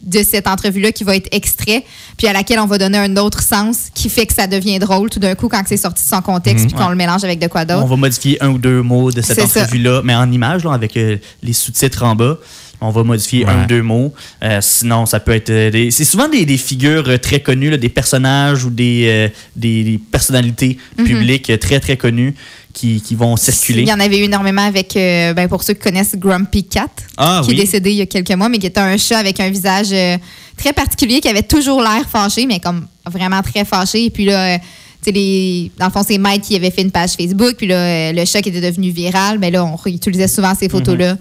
de 0.03 0.23
cette 0.23 0.47
entrevue-là 0.47 0.93
qui 0.93 1.05
va 1.05 1.15
être 1.17 1.29
extrait, 1.33 1.85
puis 2.17 2.27
à 2.27 2.33
laquelle 2.33 2.59
on 2.59 2.67
va 2.67 2.79
donner 2.79 2.99
un 2.99 3.17
autre 3.17 3.43
sens 3.43 3.89
qui 3.95 4.09
fait 4.09 4.27
que 4.27 4.33
ça 4.35 4.47
devient 4.47 4.79
drôle 4.79 5.11
tout 5.11 5.21
d'un 5.21 5.35
coup 5.35 5.49
quand 5.49 5.63
c'est 5.67 5.77
sorti 5.77 6.03
de 6.05 6.09
son 6.09 6.23
contexte 6.23 6.67
puis 6.67 6.75
qu'on 6.75 6.85
Ouais. 6.85 6.91
le 6.91 6.97
mélange 6.97 7.23
avec 7.25 7.39
de 7.39 7.47
quoi 7.47 7.63
On 7.63 7.65
d'autre. 7.67 7.87
va 7.87 7.97
modifier 7.97 8.43
un 8.43 8.49
ou 8.51 8.59
deux 8.59 8.83
mots 8.83 9.11
de 9.13 9.21
cette 9.21 9.39
entrevue-là, 9.41 10.01
mais 10.05 10.15
en 10.15 10.31
image, 10.33 10.65
là, 10.65 10.73
avec 10.73 10.97
euh, 10.97 11.17
les 11.43 11.53
sous-titres 11.53 12.03
en 12.05 12.15
bas. 12.15 12.39
On 12.83 12.89
va 12.89 13.03
modifier 13.03 13.47
un 13.47 13.65
ou 13.65 13.67
deux 13.67 13.83
mots. 13.83 14.15
Euh, 14.43 14.59
sinon, 14.63 15.05
ça 15.05 15.21
peut 15.21 15.33
être. 15.35 15.51
euh, 15.51 15.71
des- 15.71 15.91
c'est 15.91 16.07
souvent 16.07 16.29
des, 16.29 16.47
des 16.47 16.57
figures 16.57 17.21
très 17.21 17.41
connues, 17.41 17.69
là, 17.69 17.77
des 17.77 17.91
personnages 17.91 18.65
ou 18.65 18.71
des, 18.71 19.05
euh, 19.07 19.29
des, 19.55 19.85
des 19.85 19.99
personnalités 19.99 20.79
publiques 20.97 21.51
euh, 21.51 21.59
très, 21.59 21.79
très 21.79 21.99
connues 21.99 22.35
qui, 22.73 23.01
qui 23.01 23.15
vont 23.15 23.37
circuler. 23.37 23.83
Il 23.83 23.89
y 23.89 23.93
en 23.93 24.01
avait 24.01 24.19
eu 24.19 24.25
énormément 24.25 24.63
avec, 24.63 24.97
euh, 24.97 25.33
ben, 25.35 25.49
pour 25.49 25.63
ceux 25.63 25.75
qui 25.75 25.81
connaissent 25.81 26.17
Grumpy 26.17 26.65
Cat, 26.65 26.87
Ah 27.17 27.41
qui 27.45 27.51
oui. 27.51 27.59
est 27.59 27.63
décédé 27.63 27.91
il 27.91 27.97
y 27.97 28.03
a 28.03 28.07
quelques 28.07 28.33
mois, 28.33 28.49
mais 28.49 28.59
qui 28.59 28.67
était 28.67 28.81
un 28.81 28.97
chat 28.97 29.19
avec 29.19 29.41
un 29.41 29.51
visage 29.51 29.89
euh, 29.93 30.17
très 30.57 30.73
particulier, 30.73 31.21
qui 31.21 31.29
avait 31.29 31.43
toujours 31.43 31.83
l'air 31.83 32.09
fâché, 32.11 32.47
mais 32.47 32.61
comme 32.61 32.87
vraiment 33.07 33.43
très 33.43 33.65
fâché. 33.65 34.05
Et 34.07 34.11
puis 34.11 34.25
là, 34.25 34.55
euh, 34.55 34.59
les, 35.07 35.71
dans 35.79 35.87
le 35.87 35.93
fond, 35.93 36.03
c'est 36.07 36.19
Mike 36.19 36.43
qui 36.43 36.57
avait 36.57 36.71
fait 36.71 36.83
une 36.83 36.91
page 36.91 37.13
Facebook, 37.13 37.55
puis 37.57 37.67
là, 37.67 38.13
le 38.13 38.25
chat 38.25 38.43
qui 38.43 38.51
était 38.51 38.61
devenu 38.61 38.91
viral, 38.91 39.39
mais 39.39 39.51
là, 39.51 39.65
on 39.65 39.77
réutilisait 39.77 40.29
souvent 40.29 40.55
ces 40.55 40.69
photos-là 40.69 41.17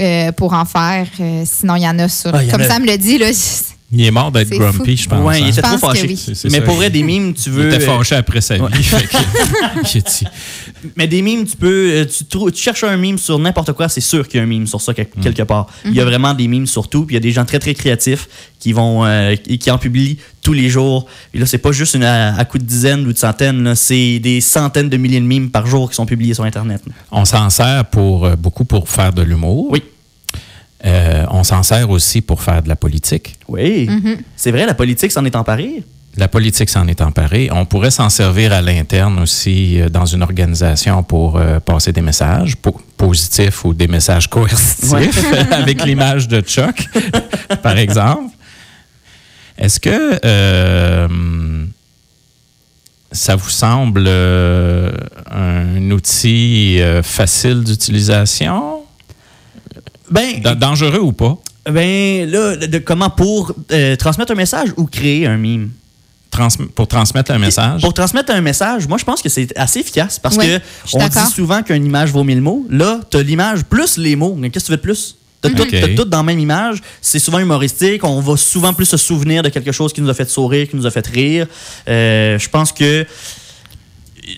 euh, 0.00 0.32
pour 0.32 0.52
en 0.54 0.64
faire. 0.64 1.06
Euh, 1.20 1.44
sinon, 1.46 1.76
il 1.76 1.82
y 1.82 1.88
en 1.88 1.98
a 1.98 2.08
sur. 2.08 2.34
Ah, 2.34 2.42
il 2.42 2.48
y 2.48 2.50
en 2.50 2.52
comme 2.52 2.62
a. 2.62 2.68
ça 2.68 2.78
me 2.80 2.86
le 2.86 2.98
dit, 2.98 3.18
là, 3.18 3.26
Il 3.96 4.04
est 4.04 4.10
mort 4.10 4.32
d'être 4.32 4.50
grumpy, 4.50 4.96
fou. 4.96 5.02
je 5.04 5.08
pense. 5.08 5.24
Ouais, 5.26 5.40
il 5.40 5.44
hein. 5.44 5.48
était 5.48 5.62
trop 5.62 5.78
fâché. 5.78 6.06
oui. 6.08 6.18
Mais 6.44 6.50
ça, 6.50 6.60
pour 6.62 6.74
vrai, 6.74 6.86
il- 6.88 6.92
des 6.92 7.02
mimes, 7.02 7.32
tu 7.34 7.48
Il 7.48 7.52
veux. 7.52 7.72
était 7.72 7.82
euh, 7.84 7.96
fâché 7.96 8.14
après 8.16 8.40
sa 8.40 8.56
vie. 8.56 8.82
fait 8.82 9.06
que- 9.06 9.16
il 10.22 10.28
Mais 10.96 11.06
des 11.06 11.22
mimes, 11.22 11.44
tu 11.46 11.56
peux. 11.56 11.90
euh, 11.92 12.04
Tu, 12.04 12.24
tu 12.52 12.62
cherches 12.62 12.84
un 12.84 12.96
mime 12.96 13.18
sur 13.18 13.38
n'importe 13.38 13.72
quoi, 13.72 13.88
c'est 13.88 14.00
sûr 14.00 14.26
qu'il 14.28 14.38
y 14.38 14.40
a 14.40 14.42
un 14.44 14.46
mime 14.46 14.66
sur 14.66 14.80
ça 14.80 14.92
Mm. 14.92 15.20
quelque, 15.22 15.42
part. 15.42 15.66
Il 15.84 15.94
y 15.94 16.00
a 16.00 16.04
vraiment 16.04 16.34
des 16.34 16.48
mimes 16.48 16.66
sur 16.66 16.88
tout, 16.88 17.04
puis 17.06 17.14
il 17.14 17.16
y 17.16 17.18
a 17.18 17.20
des 17.20 17.32
gens 17.32 17.44
très 17.44 17.58
très 17.58 17.74
créatifs 17.74 18.28
qui 18.58 18.72
vont 18.72 19.04
euh, 19.04 19.34
et 19.46 19.58
qui 19.58 19.70
en 19.70 19.78
publient 19.78 20.18
tous 20.42 20.52
les 20.52 20.68
jours. 20.68 21.06
Et 21.32 21.38
là, 21.38 21.46
c'est 21.46 21.58
pas 21.58 21.72
juste 21.72 21.94
une, 21.94 22.04
à, 22.04 22.36
à 22.36 22.44
coup 22.44 22.58
de 22.58 22.64
dizaines 22.64 23.06
ou 23.06 23.12
de 23.12 23.18
centaines, 23.18 23.74
c'est 23.74 24.18
des 24.18 24.40
centaines 24.40 24.88
de 24.88 24.96
milliers 24.96 25.20
de 25.20 25.24
mimes 25.26 25.50
par 25.50 25.66
jour 25.66 25.88
qui 25.88 25.94
sont 25.96 26.06
publiés 26.06 26.34
sur 26.34 26.44
Internet. 26.44 26.82
On 27.10 27.24
s'en 27.24 27.48
sert 27.50 27.84
pour 27.86 28.28
beaucoup 28.36 28.64
pour 28.64 28.88
faire 28.88 29.12
de 29.12 29.22
l'humour. 29.22 29.68
Oui. 29.70 29.82
Euh, 30.84 31.24
on 31.30 31.44
s'en 31.44 31.62
sert 31.62 31.88
aussi 31.88 32.20
pour 32.20 32.42
faire 32.42 32.62
de 32.62 32.68
la 32.68 32.76
politique. 32.76 33.36
Oui, 33.48 33.88
c'est 34.36 34.50
vrai, 34.50 34.66
la 34.66 34.74
politique 34.74 35.10
s'en 35.12 35.24
est 35.24 35.34
emparée? 35.36 35.82
La 36.16 36.28
politique 36.28 36.70
s'en 36.70 36.86
est 36.86 37.00
emparée. 37.00 37.48
On 37.50 37.64
pourrait 37.64 37.90
s'en 37.90 38.08
servir 38.08 38.52
à 38.52 38.62
l'interne 38.62 39.18
aussi 39.18 39.80
euh, 39.80 39.88
dans 39.88 40.04
une 40.06 40.22
organisation 40.22 41.02
pour 41.02 41.36
euh, 41.38 41.58
passer 41.58 41.90
des 41.92 42.02
messages 42.02 42.54
po- 42.56 42.80
positifs 42.96 43.64
ou 43.64 43.74
des 43.74 43.88
messages 43.88 44.28
coercitifs 44.28 45.24
avec 45.50 45.84
l'image 45.84 46.28
de 46.28 46.40
Chuck, 46.40 46.86
par 47.62 47.78
exemple. 47.78 48.30
Est-ce 49.58 49.80
que 49.80 50.20
euh, 50.24 51.08
ça 53.10 53.34
vous 53.34 53.50
semble 53.50 54.04
euh, 54.06 54.92
un 55.32 55.90
outil 55.90 56.80
euh, 56.80 57.02
facile 57.02 57.64
d'utilisation? 57.64 58.83
Ben, 60.10 60.40
Da- 60.42 60.54
dangereux 60.54 61.00
ou 61.00 61.12
pas? 61.12 61.36
ben 61.70 62.28
là, 62.30 62.56
de, 62.56 62.66
de- 62.66 62.78
comment 62.78 63.10
pour 63.10 63.54
euh, 63.72 63.96
transmettre 63.96 64.32
un 64.32 64.36
message 64.36 64.70
ou 64.76 64.84
créer 64.84 65.26
un 65.26 65.36
mime? 65.36 65.70
Trans- 66.30 66.48
pour 66.74 66.88
transmettre 66.88 67.30
un 67.30 67.38
message? 67.38 67.80
Pour 67.80 67.94
transmettre 67.94 68.32
un 68.32 68.40
message, 68.40 68.86
moi 68.88 68.98
je 68.98 69.04
pense 69.04 69.22
que 69.22 69.28
c'est 69.28 69.56
assez 69.56 69.80
efficace 69.80 70.18
parce 70.18 70.36
Oui, 70.36 70.46
que 70.46 70.60
on 70.94 71.06
dit 71.08 71.32
souvent 71.32 71.62
qu'une 71.62 71.86
image 71.86 72.10
vaut 72.10 72.24
mille 72.24 72.40
mots. 72.42 72.66
Là, 72.70 73.00
tu 73.10 73.16
as 73.16 73.22
l'image 73.22 73.62
plus 73.64 73.96
les 73.98 74.16
mots. 74.16 74.34
Mais 74.36 74.50
Qu'est-ce 74.50 74.64
que 74.64 74.66
tu 74.66 74.72
veux 74.72 74.76
de 74.78 74.82
plus? 74.82 75.16
T'as 75.40 75.50
tout, 75.50 75.62
Ok. 75.62 75.68
t'as 75.70 75.94
tout 75.94 76.04
dans 76.06 76.18
la 76.18 76.22
même 76.22 76.38
image. 76.40 76.82
C'est 77.02 77.18
souvent 77.18 77.38
humoristique. 77.38 78.02
On 78.02 78.20
va 78.20 78.36
souvent 78.36 78.72
plus 78.74 78.86
se 78.86 78.96
souvenir 78.96 79.42
de 79.42 79.48
quelque 79.50 79.72
chose 79.72 79.92
qui 79.92 80.00
nous 80.00 80.08
a 80.08 80.14
fait 80.14 80.28
sourire, 80.28 80.68
qui 80.68 80.74
nous 80.76 80.86
a 80.86 80.90
fait 80.90 81.06
rire. 81.06 81.46
Euh, 81.88 82.38
je 82.38 82.48
pense 82.48 82.72
que 82.72 83.06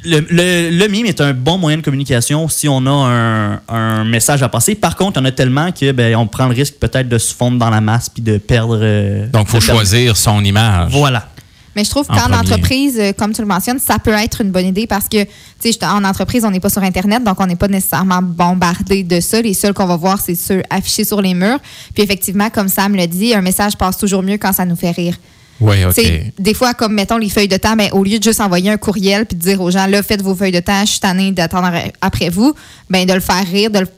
le, 0.04 0.20
le, 0.30 0.70
le 0.70 0.88
mime 0.88 1.06
est 1.06 1.20
un 1.20 1.32
bon 1.32 1.58
moyen 1.58 1.78
de 1.78 1.82
communication 1.82 2.48
si 2.48 2.68
on 2.68 2.84
a 2.86 2.90
un, 2.90 3.60
un 3.68 4.04
message 4.04 4.42
à 4.42 4.48
passer. 4.48 4.74
Par 4.74 4.96
contre, 4.96 5.18
il 5.18 5.22
y 5.22 5.22
en 5.22 5.26
a 5.26 5.32
tellement 5.32 5.70
que 5.72 5.92
ben, 5.92 6.16
on 6.16 6.26
prend 6.26 6.46
le 6.46 6.54
risque 6.54 6.74
peut-être 6.74 7.08
de 7.08 7.18
se 7.18 7.34
fondre 7.34 7.58
dans 7.58 7.70
la 7.70 7.80
masse 7.80 8.08
puis 8.08 8.22
de 8.22 8.38
perdre. 8.38 8.78
euh, 8.80 9.26
Donc, 9.28 9.46
il 9.48 9.60
faut 9.60 9.66
perdre- 9.66 9.72
choisir 9.80 10.16
son 10.16 10.44
image. 10.44 10.92
Voilà. 10.92 11.28
Mais 11.76 11.84
je 11.84 11.90
trouve 11.90 12.06
En 12.08 12.14
qu'en 12.14 12.20
premier. 12.22 12.36
entreprise, 12.38 12.96
euh, 12.98 13.12
comme 13.12 13.34
tu 13.34 13.42
le 13.42 13.46
mentionnes, 13.46 13.78
ça 13.78 13.98
peut 13.98 14.12
être 14.14 14.40
une 14.40 14.50
bonne 14.50 14.64
idée 14.66 14.86
parce 14.86 15.10
que, 15.10 15.22
tu 15.24 15.70
sais, 15.72 15.84
en 15.84 16.04
entreprise, 16.04 16.42
on 16.46 16.50
n'est 16.50 16.58
pas 16.58 16.70
sur 16.70 16.82
Internet, 16.82 17.22
donc 17.22 17.38
on 17.38 17.46
n'est 17.46 17.54
pas 17.54 17.68
nécessairement 17.68 18.22
bombardé 18.22 19.04
de 19.04 19.20
ça. 19.20 19.42
Les 19.42 19.52
seuls 19.52 19.74
qu'on 19.74 19.84
va 19.86 19.96
voir, 19.96 20.18
c'est 20.18 20.34
ceux 20.36 20.62
affichés 20.70 21.04
sur 21.04 21.20
les 21.20 21.34
murs. 21.34 21.58
Puis 21.94 22.02
effectivement, 22.02 22.48
comme 22.48 22.68
Sam 22.68 22.96
le 22.96 23.06
dit, 23.06 23.34
un 23.34 23.42
message 23.42 23.76
passe 23.76 23.98
toujours 23.98 24.22
mieux 24.22 24.38
quand 24.38 24.54
ça 24.54 24.64
nous 24.64 24.74
fait 24.76 24.90
rire. 24.90 25.16
Oui, 25.60 25.84
OK. 25.84 26.00
Des 26.38 26.54
fois, 26.54 26.74
comme 26.74 26.94
mettons 26.94 27.16
les 27.16 27.30
feuilles 27.30 27.48
de 27.48 27.56
temps, 27.56 27.76
ben, 27.76 27.88
au 27.92 28.04
lieu 28.04 28.18
de 28.18 28.22
juste 28.22 28.40
envoyer 28.40 28.70
un 28.70 28.76
courriel 28.76 29.26
puis 29.26 29.36
de 29.36 29.42
dire 29.42 29.60
aux 29.60 29.70
gens, 29.70 29.86
là, 29.86 30.02
faites 30.02 30.22
vos 30.22 30.34
feuilles 30.34 30.52
de 30.52 30.60
temps, 30.60 30.80
je 30.82 30.92
suis 30.92 31.00
tannée 31.00 31.32
d'attendre 31.32 31.70
après 32.00 32.28
vous, 32.28 32.54
ben, 32.90 33.06
de 33.06 33.12
le 33.12 33.20
faire 33.20 33.46
rire, 33.46 33.70
de 33.70 33.80
le 33.80 33.88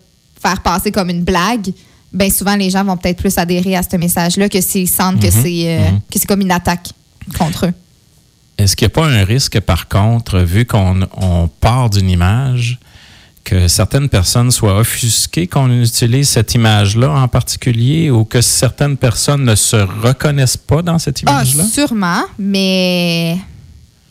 faire 0.40 0.60
passer 0.62 0.92
comme 0.92 1.10
une 1.10 1.24
blague, 1.24 1.72
ben, 2.12 2.30
souvent 2.30 2.56
les 2.56 2.70
gens 2.70 2.84
vont 2.84 2.96
peut-être 2.96 3.18
plus 3.18 3.36
adhérer 3.38 3.76
à 3.76 3.82
ce 3.82 3.96
message-là 3.96 4.48
que 4.48 4.60
s'ils 4.60 4.88
sentent 4.88 5.20
que 5.20 5.30
c'est 5.30 5.78
euh, 5.78 5.90
que 6.10 6.18
c'est 6.18 6.26
comme 6.26 6.40
une 6.40 6.52
attaque 6.52 6.88
contre 7.36 7.66
eux. 7.66 7.72
Est-ce 8.56 8.74
qu'il 8.74 8.86
n'y 8.86 8.92
a 8.92 8.94
pas 8.94 9.06
un 9.06 9.24
risque, 9.24 9.60
par 9.60 9.88
contre, 9.88 10.40
vu 10.40 10.64
qu'on 10.64 11.06
on 11.16 11.48
part 11.48 11.90
d'une 11.90 12.10
image, 12.10 12.78
que 13.48 13.66
certaines 13.68 14.08
personnes 14.10 14.50
soient 14.50 14.78
offusquées 14.78 15.46
qu'on 15.46 15.70
utilise 15.82 16.28
cette 16.28 16.54
image-là 16.54 17.10
en 17.10 17.28
particulier 17.28 18.10
ou 18.10 18.24
que 18.24 18.42
certaines 18.42 18.96
personnes 18.98 19.44
ne 19.44 19.54
se 19.54 19.76
reconnaissent 19.76 20.58
pas 20.58 20.82
dans 20.82 20.98
cette 20.98 21.22
Ah, 21.24 21.30
image-là? 21.42 21.64
sûrement, 21.64 22.22
mais 22.38 23.38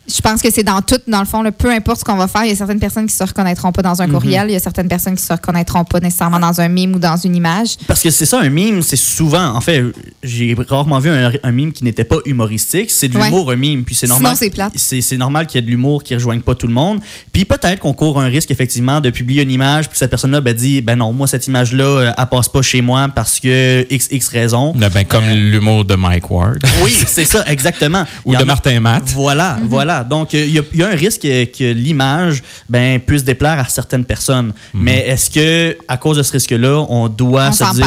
je 0.08 0.20
pense 0.20 0.40
que 0.42 0.50
c'est 0.50 0.62
dans 0.62 0.80
tout, 0.80 0.98
dans 1.06 1.20
le 1.20 1.26
fond, 1.26 1.42
là, 1.42 1.52
peu 1.52 1.70
importe 1.70 2.00
ce 2.00 2.04
qu'on 2.04 2.16
va 2.16 2.28
faire, 2.28 2.44
il 2.44 2.48
y 2.50 2.52
a 2.52 2.56
certaines 2.56 2.80
personnes 2.80 3.06
qui 3.06 3.14
se 3.14 3.22
reconnaîtront 3.24 3.72
pas 3.72 3.82
dans 3.82 4.00
un 4.00 4.08
courriel, 4.08 4.46
il 4.48 4.52
y 4.52 4.56
a 4.56 4.60
certaines 4.60 4.88
personnes 4.88 5.14
qui 5.16 5.22
se 5.22 5.32
reconnaîtront 5.32 5.84
pas 5.84 6.00
nécessairement 6.00 6.38
dans 6.40 6.60
un 6.60 6.68
mime 6.68 6.94
ou 6.94 6.98
dans 6.98 7.16
une 7.16 7.36
image. 7.36 7.76
Parce 7.86 8.00
que 8.02 8.10
c'est 8.10 8.26
ça, 8.26 8.40
un 8.40 8.48
mime, 8.48 8.82
c'est 8.82 8.96
souvent. 8.96 9.54
En 9.54 9.60
fait, 9.60 9.84
j'ai 10.22 10.56
rarement 10.68 10.98
vu 10.98 11.10
un, 11.10 11.32
un 11.42 11.52
mime 11.52 11.72
qui 11.72 11.84
n'était 11.84 12.04
pas 12.04 12.16
humoristique. 12.24 12.90
C'est 12.90 13.08
de 13.08 13.18
Ouais. 13.18 13.24
l'humour, 13.24 13.50
un 13.50 13.56
mime. 13.56 13.84
Puis 13.84 13.94
c'est 13.94 14.06
normal. 14.06 14.36
c'est 14.76 15.16
normal 15.16 15.46
qu'il 15.46 15.58
y 15.60 15.62
ait 15.62 15.66
de 15.66 15.70
l'humour 15.70 16.02
qui 16.02 16.14
ne 16.14 16.18
rejoigne 16.18 16.40
pas 16.40 16.54
tout 16.54 16.66
le 16.66 16.72
monde. 16.72 17.00
Puis 17.32 17.44
peut-être 17.44 17.80
qu'on 17.80 17.92
court 17.92 18.20
un 18.20 18.26
risque, 18.26 18.50
effectivement, 18.50 19.00
de 19.00 19.10
publier 19.10 19.42
une 19.42 19.50
image. 19.50 19.88
Puis 19.88 19.98
cette 19.98 20.10
personne-là 20.10 20.40
ben, 20.40 20.54
dit 20.54 20.80
Ben 20.80 20.96
non, 20.96 21.12
moi, 21.12 21.26
cette 21.26 21.46
image-là, 21.46 21.84
euh, 21.84 22.12
elle 22.16 22.26
passe 22.26 22.48
pas 22.48 22.62
chez 22.62 22.80
moi 22.80 23.08
parce 23.14 23.40
que 23.40 23.86
XX 23.90 24.28
raison. 24.28 24.72
Ben, 24.74 24.90
comme 25.06 25.28
l'humour 25.28 25.84
de 25.84 25.94
Mike 25.96 26.30
Ward. 26.30 26.58
Oui, 26.82 26.96
c'est 27.06 27.24
ça, 27.24 27.44
exactement. 27.46 28.04
Ou 28.24 28.34
de 28.34 28.42
a- 28.42 28.44
Martin 28.44 28.80
Matt. 28.80 29.04
Voilà, 29.14 29.58
voilà. 29.64 29.97
Donc, 30.04 30.32
il 30.32 30.50
y, 30.50 30.58
a- 30.58 30.62
il 30.72 30.78
y 30.78 30.82
a 30.82 30.88
un 30.88 30.94
risque 30.96 31.22
que, 31.22 31.44
que 31.44 31.72
l'image 31.72 32.42
ben, 32.68 33.00
puisse 33.00 33.24
déplaire 33.24 33.58
à 33.58 33.64
certaines 33.66 34.04
personnes. 34.04 34.52
Mais 34.74 35.06
est-ce 35.08 35.30
que 35.30 35.76
à 35.88 35.96
cause 35.96 36.16
de 36.18 36.22
ce 36.22 36.32
risque-là, 36.32 36.84
on 36.88 37.08
doit 37.08 37.48
On 37.48 37.52
se 37.52 37.64
dire 37.74 37.84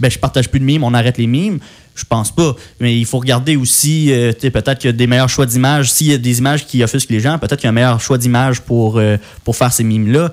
ben, 0.00 0.10
je 0.10 0.18
partage 0.18 0.48
plus 0.48 0.60
de 0.60 0.64
mimes, 0.64 0.84
on 0.84 0.94
arrête 0.94 1.18
les 1.18 1.26
mimes? 1.26 1.58
Je 1.96 2.04
pense 2.08 2.34
pas. 2.34 2.56
Mais 2.80 2.98
il 2.98 3.04
faut 3.06 3.18
regarder 3.20 3.54
aussi, 3.56 4.12
euh, 4.12 4.32
peut-être 4.32 4.78
qu'il 4.78 4.88
y 4.88 4.92
a 4.92 4.96
des 4.96 5.06
meilleurs 5.06 5.28
choix 5.28 5.46
d'images. 5.46 5.92
S'il 5.92 6.08
y 6.08 6.12
a 6.14 6.18
des 6.18 6.38
images 6.38 6.66
qui 6.66 6.82
offusquent 6.82 7.10
les 7.10 7.20
gens, 7.20 7.38
peut-être 7.38 7.56
qu'il 7.56 7.64
y 7.64 7.68
a 7.68 7.70
un 7.70 7.72
meilleur 7.72 8.00
choix 8.00 8.18
d'images 8.18 8.60
pour, 8.60 8.98
euh, 8.98 9.16
pour 9.44 9.54
faire 9.56 9.72
ces 9.72 9.84
mimes-là. 9.84 10.32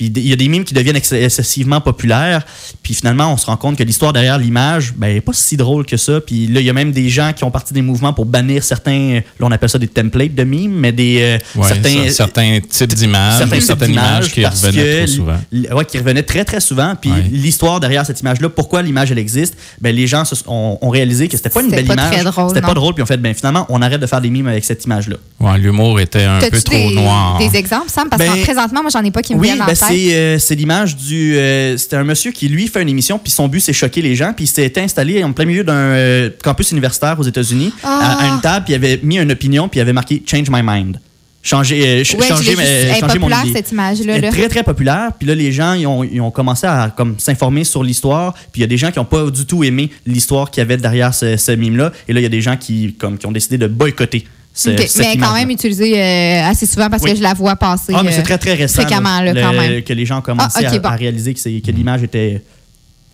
Il 0.00 0.18
y 0.26 0.32
a 0.32 0.36
des 0.36 0.48
mimes 0.48 0.64
qui 0.64 0.72
deviennent 0.72 0.96
ex- 0.96 1.12
excessivement 1.12 1.80
populaires. 1.82 2.42
Puis 2.82 2.94
finalement, 2.94 3.32
on 3.32 3.36
se 3.36 3.44
rend 3.46 3.56
compte 3.58 3.76
que 3.76 3.82
l'histoire 3.82 4.12
derrière 4.14 4.38
l'image, 4.38 4.94
ben, 4.96 5.14
est 5.14 5.20
pas 5.20 5.32
si 5.34 5.56
drôle 5.58 5.84
que 5.84 5.96
ça. 5.98 6.20
Puis 6.20 6.46
là, 6.46 6.60
il 6.60 6.66
y 6.66 6.70
a 6.70 6.72
même 6.72 6.92
des 6.92 7.08
gens 7.10 7.32
qui 7.34 7.44
ont 7.44 7.50
parti 7.50 7.74
des 7.74 7.82
mouvements 7.82 8.12
pour 8.14 8.24
bannir 8.24 8.64
certains, 8.64 9.20
là, 9.38 9.46
on 9.46 9.50
appelle 9.52 9.68
ça 9.68 9.78
des 9.78 9.88
templates 9.88 10.34
de 10.34 10.44
mimes, 10.44 10.72
mais 10.74 10.92
des 10.92 11.18
euh, 11.20 11.38
Ouais, 11.60 11.68
certains, 11.68 11.88
cer- 12.06 12.10
certains 12.10 12.58
types 12.68 12.94
d'images, 12.94 13.46
certaines 13.60 13.92
images 13.92 14.30
qui 14.32 14.44
revenaient 14.46 14.72
que 14.72 15.04
trop 15.04 15.12
souvent. 15.12 15.36
l- 15.52 15.68
ouais, 15.74 15.84
qui 15.84 15.98
revenaient 15.98 16.22
très 16.22 16.44
très 16.46 16.60
souvent. 16.60 16.94
Puis 16.98 17.10
Ouais. 17.10 17.24
l'histoire 17.30 17.80
derrière 17.80 18.06
cette 18.06 18.20
image-là, 18.20 18.48
pourquoi 18.48 18.80
l'image 18.82 19.12
elle 19.12 19.18
existe, 19.18 19.56
ben 19.80 19.94
les 19.94 20.06
gens 20.06 20.24
se 20.24 20.34
ont, 20.46 20.78
ont 20.80 20.90
réalisé 21.02 21.28
que 21.28 21.36
c'était 21.36 21.48
pas 21.50 21.62
une 21.62 21.70
belle 21.70 21.84
pas 21.84 21.94
image, 21.94 22.10
très 22.12 22.24
drôle, 22.24 22.48
c'était 22.48 22.60
pas 22.60 22.74
drôle. 22.74 22.94
Puis 22.94 23.02
on 23.02 23.06
fait 23.06 23.16
ben 23.16 23.34
finalement 23.34 23.66
on 23.68 23.82
arrête 23.82 24.00
de 24.00 24.06
faire 24.06 24.20
des 24.20 24.30
mimes 24.30 24.46
avec 24.46 24.64
cette 24.64 24.84
image-là. 24.84 25.16
Ouais, 25.40 25.58
L'humour 25.58 25.98
était 26.00 26.24
un 26.24 26.38
peu 26.40 26.60
trop 26.60 26.74
des, 26.76 26.94
noir. 26.94 27.38
des 27.38 27.56
exemples, 27.56 27.88
Sam? 27.90 28.08
Parce 28.08 28.22
Ben, 28.22 28.32
que 28.34 28.42
présentement, 28.42 28.82
moi, 28.82 28.90
j'en 28.92 29.02
ai 29.04 29.10
pas 29.10 29.22
qui 29.22 29.34
me 29.34 29.40
Oui, 29.40 29.48
viennent 29.48 29.62
en 29.62 29.66
ben 29.66 29.74
tête. 29.74 29.84
c'est 29.88 30.14
euh, 30.14 30.38
c'est 30.38 30.54
l'image 30.54 30.96
du. 30.96 31.36
euh, 31.36 31.76
C'était 31.76 31.96
un 31.96 32.04
monsieur 32.04 32.30
qui, 32.32 32.48
lui, 32.48 32.68
fait 32.68 32.82
une 32.82 32.88
émission, 32.88 33.18
puis 33.18 33.30
son 33.32 33.48
but, 33.48 33.60
c'est 33.60 33.72
choquer 33.72 34.02
les 34.02 34.14
gens, 34.14 34.32
puis 34.34 34.44
il 34.44 34.48
s'était 34.48 34.80
installé 34.80 35.22
en 35.24 35.32
plein 35.32 35.44
milieu 35.44 35.64
d'un 35.64 35.72
euh, 35.74 36.30
campus 36.42 36.70
universitaire 36.72 37.18
aux 37.18 37.24
États-Unis, 37.24 37.72
à, 37.84 38.24
à 38.24 38.28
une 38.34 38.40
table, 38.40 38.64
puis 38.64 38.72
il 38.74 38.76
avait 38.76 39.00
mis 39.02 39.18
une 39.18 39.32
opinion, 39.32 39.68
puis 39.68 39.78
il 39.78 39.82
avait 39.82 39.92
marqué 39.92 40.22
Change 40.26 40.48
my 40.50 40.60
mind. 40.64 40.98
Changer, 41.44 41.82
euh, 41.84 42.04
ch- 42.04 42.14
Ouais, 42.20 42.28
changer, 42.28 42.54
changer 43.00 43.18
mon 43.18 43.28
idée. 43.28 43.52
cette 43.52 43.72
image-là, 43.72 44.18
là. 44.20 44.30
Très, 44.30 44.48
très 44.48 44.62
populaire. 44.62 45.10
Puis 45.18 45.26
là, 45.26 45.34
les 45.34 45.50
gens, 45.50 45.72
ils 45.74 45.86
ont, 45.88 46.04
ils 46.04 46.20
ont 46.20 46.30
commencé 46.30 46.68
à 46.68 46.92
comme 46.96 47.18
s'informer 47.18 47.64
sur 47.64 47.82
l'histoire. 47.82 48.32
Puis 48.52 48.60
il 48.60 48.60
y 48.60 48.64
a 48.64 48.68
des 48.68 48.76
gens 48.76 48.92
qui 48.92 49.00
n'ont 49.00 49.04
pas 49.04 49.28
du 49.28 49.44
tout 49.44 49.64
aimé 49.64 49.90
l'histoire 50.06 50.50
qu'il 50.52 50.60
y 50.60 50.62
avait 50.64 50.76
derrière 50.76 51.12
ce, 51.12 51.36
ce 51.36 51.50
mime-là. 51.50 51.90
Et 52.06 52.12
là, 52.12 52.20
il 52.20 52.22
y 52.22 52.26
a 52.26 52.28
des 52.28 52.40
gens 52.40 52.56
qui, 52.56 52.94
comme, 52.94 53.18
qui 53.18 53.26
ont 53.26 53.32
décidé 53.32 53.58
de 53.58 53.66
boycotter 53.66 54.24
ce, 54.54 54.70
Ok, 54.70 54.84
cette 54.86 54.98
Mais 55.04 55.16
quand 55.16 55.32
même 55.34 55.50
utilisé 55.50 56.00
euh, 56.00 56.44
assez 56.44 56.66
souvent 56.66 56.88
parce 56.88 57.02
Oui. 57.02 57.10
que 57.10 57.16
je 57.16 57.22
la 57.22 57.34
vois 57.34 57.56
passer. 57.56 57.92
Ah, 57.96 58.02
mais 58.04 58.12
c'est 58.12 58.20
euh, 58.20 58.22
très, 58.22 58.38
très 58.38 58.54
récent. 58.54 58.82
Fréquemment, 58.82 59.20
là, 59.20 59.32
le- 59.32 59.40
quand 59.40 59.52
même. 59.52 59.82
Que 59.82 59.94
les 59.94 60.06
gens 60.06 60.18
ont 60.18 60.22
commencé 60.22 60.60
Ah, 60.64 60.68
ok, 60.68 60.74
à, 60.76 60.78
bon. 60.78 60.88
à 60.90 60.94
réaliser 60.96 61.34
que, 61.34 61.70
l'image 61.72 62.02
était 62.04 62.40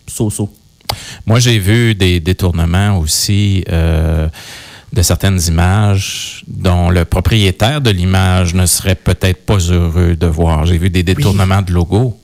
so-so. 0.06 0.50
Moi, 1.26 1.38
j'ai 1.38 1.58
vu 1.58 1.94
des 1.94 2.20
détournements 2.20 2.98
aussi 2.98 3.64
euh, 3.70 4.28
de 4.92 5.02
certaines 5.02 5.40
images 5.48 6.42
dont 6.46 6.88
le 6.90 7.04
propriétaire 7.04 7.80
de 7.80 7.90
l'image 7.90 8.54
ne 8.54 8.66
serait 8.66 8.94
peut-être 8.94 9.44
pas 9.44 9.58
heureux 9.58 10.16
de 10.16 10.26
voir. 10.26 10.64
J'ai 10.66 10.78
vu 10.78 10.90
des 10.90 11.02
détournements 11.02 11.62
de 11.62 11.72
logos 11.72 12.18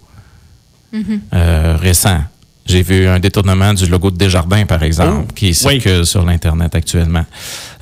Mm-hmm. 0.94 1.18
euh, 1.35 1.77
récents. 1.77 2.22
J'ai 2.66 2.83
vu 2.83 3.09
un 3.09 3.18
détournement 3.18 3.74
du 3.74 3.85
logo 3.87 4.12
de 4.12 4.16
Desjardins, 4.16 4.64
par 4.64 4.81
exemple, 4.85 5.27
Oh, 5.29 5.33
qui 5.35 5.46
oui. 5.46 5.55
circule 5.55 6.07
sur 6.07 6.24
l'Internet 6.24 6.72
actuellement, 6.77 7.24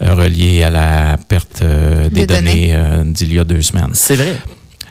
euh, 0.00 0.14
relié 0.14 0.62
à 0.62 0.70
la 0.70 1.18
perte 1.28 1.60
euh, 1.60 2.08
des 2.08 2.22
De 2.26 2.34
données. 2.34 2.72
données 2.72 3.12
d'il 3.12 3.34
y 3.34 3.38
a 3.38 3.44
deux 3.44 3.60
semaines. 3.60 3.90
C'est 3.92 4.16
vrai. 4.16 4.34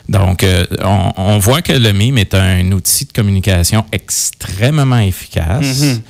Donc, 0.08 0.46
on, 0.84 1.12
on 1.16 1.38
voit 1.38 1.62
que 1.62 1.72
le 1.72 1.92
mime 1.92 2.16
est 2.18 2.32
un 2.34 2.70
outil 2.70 3.06
de 3.06 3.12
communication 3.12 3.84
extrêmement 3.90 5.00
efficace. 5.00 5.80
Mhm. 5.82 6.00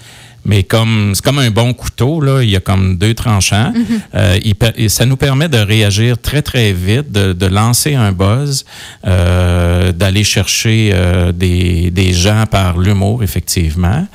Mais 0.44 0.64
comme 0.64 1.12
c'est 1.14 1.24
comme 1.24 1.38
un 1.38 1.50
bon 1.50 1.72
couteau, 1.72 2.20
là, 2.20 2.42
il 2.42 2.50
y 2.50 2.56
a 2.56 2.60
comme 2.60 2.96
deux 2.98 3.14
tranchants. 3.14 3.72
Euh, 4.14 4.38
il 4.44 4.54
per- 4.56 4.72
et 4.76 4.88
ça 4.88 5.06
nous 5.06 5.16
permet 5.16 5.48
de 5.48 5.58
réagir 5.58 6.18
très, 6.18 6.42
très 6.42 6.72
vite, 6.72 7.12
de, 7.12 7.32
de 7.32 7.46
lancer 7.46 7.94
un 7.94 8.10
buzz, 8.12 8.64
euh, 9.06 9.92
d'aller 9.92 10.24
chercher 10.24 10.90
euh, 10.94 11.30
des, 11.32 11.90
des 11.92 12.12
gens 12.12 12.44
par 12.50 12.78
l'humour, 12.78 13.22
effectivement. 13.22 14.06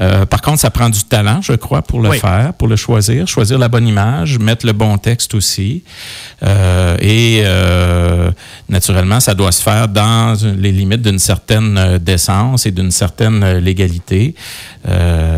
Euh, 0.00 0.24
par 0.26 0.40
contre, 0.40 0.58
ça 0.60 0.70
prend 0.70 0.88
du 0.90 1.02
talent, 1.04 1.40
je 1.42 1.52
crois, 1.52 1.82
pour 1.82 2.00
le 2.00 2.10
Oui. 2.10 2.18
faire, 2.18 2.52
pour 2.54 2.66
le 2.68 2.76
choisir, 2.76 3.26
choisir 3.28 3.58
la 3.58 3.68
bonne 3.68 3.86
image, 3.86 4.38
mettre 4.38 4.64
le 4.66 4.72
bon 4.72 4.96
texte 4.98 5.34
aussi. 5.34 5.82
Euh, 6.42 6.96
et 7.00 7.42
euh, 7.44 8.30
naturellement, 8.68 9.20
ça 9.20 9.34
doit 9.34 9.52
se 9.52 9.62
faire 9.62 9.88
dans 9.88 10.34
les 10.56 10.72
limites 10.72 11.02
d'une 11.02 11.18
certaine 11.18 11.76
euh, 11.78 11.98
décence 11.98 12.64
et 12.66 12.70
d'une 12.70 12.90
certaine 12.90 13.42
euh, 13.42 13.60
légalité. 13.60 14.34
Euh, 14.88 15.31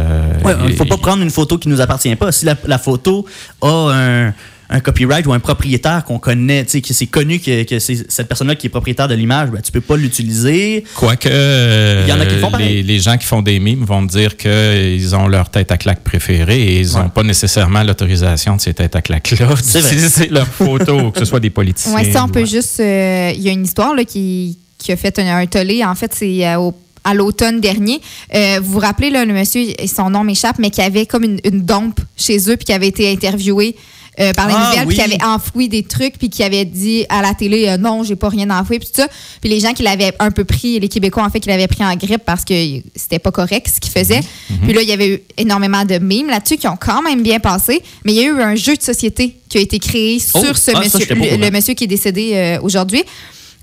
Ouais, 0.44 0.54
il 0.66 0.70
ne 0.70 0.76
faut 0.76 0.84
pas 0.84 0.96
prendre 0.98 1.22
une 1.22 1.30
photo 1.30 1.58
qui 1.58 1.68
nous 1.68 1.80
appartient 1.80 2.14
pas. 2.16 2.32
Si 2.32 2.44
la, 2.44 2.56
la 2.66 2.78
photo 2.78 3.24
a 3.62 3.90
un, 3.92 4.34
un 4.70 4.80
copyright 4.80 5.26
ou 5.26 5.32
un 5.32 5.40
propriétaire 5.40 6.04
qu'on 6.04 6.18
connaît, 6.18 6.64
tu 6.64 6.70
sais, 6.72 6.80
que 6.80 6.92
c'est 6.94 7.06
connu 7.06 7.38
que, 7.38 7.64
que 7.64 7.78
c'est 7.78 8.10
cette 8.10 8.28
personne-là 8.28 8.54
qui 8.54 8.66
est 8.66 8.70
propriétaire 8.70 9.08
de 9.08 9.14
l'image, 9.14 9.50
ben, 9.50 9.60
tu 9.60 9.70
peux 9.70 9.80
pas 9.82 9.96
l'utiliser. 9.96 10.84
Quoique, 10.94 11.28
euh, 11.30 12.04
Il 12.06 12.10
y 12.10 12.12
en 12.12 12.20
a 12.20 12.26
qui 12.26 12.38
font 12.38 12.50
pareil. 12.50 12.76
les, 12.76 12.82
les 12.82 12.98
gens 12.98 13.16
qui 13.18 13.26
font 13.26 13.42
des 13.42 13.60
mimes 13.60 13.84
vont 13.84 14.02
dire 14.02 14.36
qu'ils 14.36 15.14
ont 15.14 15.28
leur 15.28 15.50
tête 15.50 15.70
à 15.70 15.76
claque 15.76 16.00
préférée 16.02 16.62
et 16.62 16.80
ils 16.80 16.92
n'ont 16.92 17.02
Ouais. 17.02 17.08
pas 17.14 17.22
nécessairement 17.22 17.82
l'autorisation 17.82 18.56
de 18.56 18.60
ces 18.60 18.72
têtes 18.74 18.96
à 18.96 19.02
claques-là 19.02 19.48
C'est 19.62 20.30
leur 20.30 20.46
photo, 20.46 21.10
que 21.10 21.18
ce 21.18 21.24
soit 21.26 21.40
des 21.40 21.50
politiciens. 21.50 21.94
Oui, 21.94 22.10
ça, 22.12 22.24
on 22.24 22.28
peut 22.28 22.46
juste. 22.46 22.80
euh, 22.80 23.32
Il 23.34 23.42
y 23.42 23.48
a 23.48 23.52
une 23.52 23.64
histoire 23.64 23.94
là, 23.94 24.04
qui, 24.04 24.58
qui 24.78 24.92
a 24.92 24.96
fait 24.96 25.18
un, 25.18 25.36
un 25.36 25.46
tollé. 25.46 25.84
En 25.84 25.94
fait, 25.94 26.12
c'est 26.14 26.46
euh, 26.46 26.58
au- 26.58 26.74
à 27.04 27.14
l'automne 27.14 27.60
dernier. 27.60 28.00
Euh, 28.34 28.60
vous 28.62 28.72
vous 28.72 28.78
rappelez, 28.80 29.10
là, 29.10 29.24
le 29.24 29.32
monsieur, 29.34 29.66
son 29.94 30.10
nom 30.10 30.24
m'échappe, 30.24 30.58
mais 30.58 30.70
qui 30.70 30.80
avait 30.80 31.06
comme 31.06 31.24
une, 31.24 31.38
une 31.44 31.62
dompe 31.62 32.00
chez 32.16 32.38
eux, 32.50 32.56
puis 32.56 32.64
qui 32.66 32.72
avait 32.72 32.88
été 32.88 33.10
interviewé. 33.12 33.76
euh, 34.20 34.32
par 34.32 34.46
les 34.46 34.54
Ah, 34.56 34.68
nouvelles, 34.70 34.86
oui. 34.86 34.94
puis 34.94 34.96
qui 34.96 35.02
avait 35.02 35.24
enfoui 35.24 35.68
des 35.68 35.82
trucs, 35.82 36.18
puis 36.18 36.30
qui 36.30 36.44
avait 36.44 36.64
dit 36.64 37.04
à 37.08 37.20
la 37.20 37.34
télé 37.34 37.66
euh, 37.68 37.76
non, 37.76 38.04
j'ai 38.04 38.14
pas 38.14 38.28
rien 38.28 38.48
enfoui, 38.48 38.78
puis 38.78 38.86
tout 38.86 39.00
ça. 39.02 39.08
Puis 39.40 39.50
les 39.50 39.58
gens 39.58 39.72
qui 39.72 39.82
l'avaient 39.82 40.12
un 40.20 40.30
peu 40.30 40.44
pris, 40.44 40.78
les 40.78 40.88
Québécois 40.88 41.24
en 41.24 41.30
fait, 41.30 41.40
qui 41.40 41.48
l'avaient 41.48 41.66
pris 41.66 41.84
en 41.84 41.96
grippe 41.96 42.22
parce 42.24 42.44
que 42.44 42.54
c'était 42.94 43.18
pas 43.18 43.32
correct 43.32 43.68
ce 43.74 43.80
qu'il 43.80 43.90
faisait. 43.90 44.20
Puis 44.62 44.72
là, 44.72 44.82
il 44.82 44.88
y 44.88 44.92
avait 44.92 45.08
eu 45.16 45.20
énormément 45.36 45.84
de 45.84 45.98
mimes 45.98 46.28
là-dessus 46.28 46.58
qui 46.58 46.68
ont 46.68 46.76
quand 46.80 47.02
même 47.02 47.22
bien 47.24 47.40
passé, 47.40 47.82
mais 48.04 48.12
il 48.12 48.16
y 48.16 48.20
a 48.20 48.26
eu 48.28 48.40
un 48.40 48.54
jeu 48.54 48.76
de 48.76 48.82
société 48.82 49.34
qui 49.48 49.58
a 49.58 49.60
été 49.60 49.80
créé 49.80 50.22
Oh, 50.34 50.44
sur 50.44 50.56
ce 50.56 50.70
ah, 50.72 50.78
monsieur, 50.78 51.06
le, 51.10 51.50
monsieur 51.50 51.74
qui 51.74 51.82
est 51.82 51.88
décédé 51.88 52.30
euh, 52.34 52.58
aujourd'hui. 52.62 53.02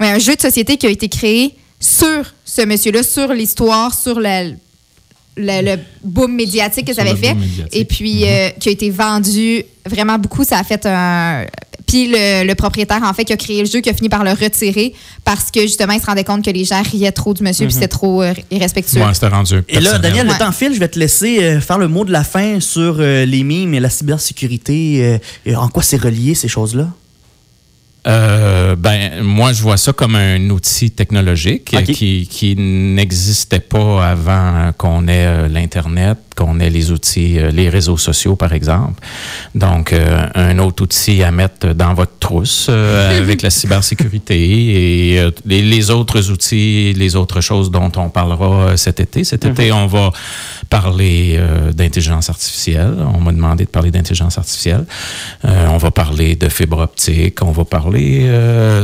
Un 0.01 0.19
jeu 0.19 0.35
de 0.35 0.41
société 0.41 0.75
qui 0.75 0.85
a 0.85 0.89
été 0.89 1.07
créé 1.07 1.55
sur 1.79 2.25
ce 2.53 2.65
monsieur-là, 2.65 3.03
sur 3.03 3.33
l'histoire, 3.33 3.93
sur 3.93 4.19
la- 4.19 4.43
le, 4.43 4.55
le 5.37 5.75
boom 6.03 6.33
médiatique 6.35 6.85
que 6.87 6.93
ça 6.93 7.03
avait 7.03 7.15
fait. 7.15 7.35
Et 7.71 7.85
puis, 7.85 8.25
euh, 8.25 8.49
qui 8.59 8.67
a 8.67 8.71
été 8.73 8.89
vendu 8.89 9.63
vraiment 9.85 10.17
beaucoup. 10.19 10.43
Ça 10.43 10.57
a 10.59 10.63
fait 10.63 10.85
un. 10.85 11.45
Puis 11.87 12.07
le, 12.07 12.45
le 12.45 12.55
propriétaire, 12.55 13.01
en 13.03 13.13
fait, 13.13 13.25
qui 13.25 13.33
a 13.33 13.37
créé 13.37 13.59
le 13.61 13.65
jeu, 13.69 13.79
qui 13.81 13.89
a 13.89 13.93
fini 13.93 14.07
par 14.09 14.23
le 14.23 14.31
retirer 14.31 14.93
parce 15.25 15.49
que 15.51 15.61
justement, 15.61 15.93
il 15.93 15.99
se 16.01 16.05
rendait 16.05 16.23
compte 16.23 16.43
que 16.45 16.49
les 16.51 16.63
gens 16.65 16.81
riaient 16.83 17.11
trop 17.11 17.33
du 17.33 17.43
monsieur, 17.43 17.65
puis 17.65 17.73
c'était 17.73 17.87
trop 17.89 18.21
euh, 18.21 18.33
irrespectueux. 18.49 19.01
Ouais, 19.01 19.13
c'était 19.13 19.27
rendu. 19.27 19.55
Et 19.67 19.79
là. 19.79 19.97
Daniel, 19.99 20.27
Ouais. 20.27 20.33
le 20.33 20.39
temps 20.39 20.51
file, 20.51 20.73
je 20.73 20.79
vais 20.79 20.87
te 20.89 20.99
laisser 20.99 21.43
euh, 21.43 21.59
faire 21.61 21.77
le 21.79 21.87
mot 21.89 22.05
de 22.05 22.11
la 22.11 22.23
fin 22.23 22.59
sur 22.61 22.97
euh, 22.99 23.25
les 23.25 23.43
mimes 23.43 23.73
et 23.73 23.79
la 23.81 23.89
cybersécurité. 23.89 25.03
euh, 25.03 25.17
et 25.45 25.55
en 25.55 25.67
quoi 25.69 25.83
c'est 25.83 25.97
relié, 26.01 26.33
ces 26.35 26.47
choses-là? 26.47 26.87
Euh, 28.07 28.75
ben, 28.75 29.21
moi, 29.21 29.53
je 29.53 29.61
vois 29.61 29.77
ça 29.77 29.93
comme 29.93 30.15
un 30.15 30.49
outil 30.49 30.91
technologique 30.91 31.75
qui, 31.85 32.27
qui 32.27 32.55
n'existait 32.55 33.59
pas 33.59 34.07
avant 34.07 34.71
qu'on 34.77 35.07
ait 35.07 35.25
euh, 35.25 35.47
l'Internet, 35.47 36.17
qu'on 36.35 36.59
ait 36.59 36.69
les 36.69 36.91
outils, 36.91 37.39
euh, 37.39 37.51
les 37.51 37.69
réseaux 37.69 37.97
sociaux, 37.97 38.35
par 38.35 38.53
exemple. 38.53 39.01
Donc, 39.55 39.93
euh, 39.93 40.27
un 40.35 40.59
autre 40.59 40.83
outil 40.83 41.23
à 41.23 41.31
mettre 41.31 41.73
dans 41.73 41.93
votre 41.93 42.17
trousse 42.19 42.67
euh, 42.69 43.17
avec 43.21 43.41
la 43.41 43.49
cybersécurité 43.49 45.13
et 45.13 45.19
euh, 45.19 45.31
les, 45.45 45.61
les 45.61 45.91
autres 45.91 46.31
outils, 46.31 46.93
les 46.93 47.15
autres 47.15 47.41
choses 47.41 47.71
dont 47.71 47.91
on 47.97 48.09
parlera 48.09 48.77
cet 48.77 48.99
été. 48.99 49.23
Cet 49.23 49.45
été, 49.45 49.71
on 49.71 49.87
va 49.87 50.11
parler 50.69 51.39
d'intelligence 51.73 52.29
artificielle. 52.29 52.95
On 53.13 53.19
m'a 53.19 53.31
demandé 53.31 53.65
de 53.65 53.69
parler 53.69 53.91
d'intelligence 53.91 54.37
artificielle. 54.37 54.85
On 55.43 55.77
va 55.77 55.91
parler 55.91 56.35
de 56.35 56.47
fibre 56.49 56.79
optique. 56.79 57.41
On 57.41 57.51
va 57.51 57.65
parler 57.65 58.29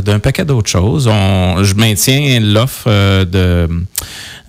d'un 0.04 0.20
paquet 0.20 0.44
d'autres 0.46 0.70
choses. 0.70 1.08
On, 1.08 1.64
je 1.64 1.76
maintiens 1.76 2.40
l'offre 2.42 2.90
de 3.24 3.70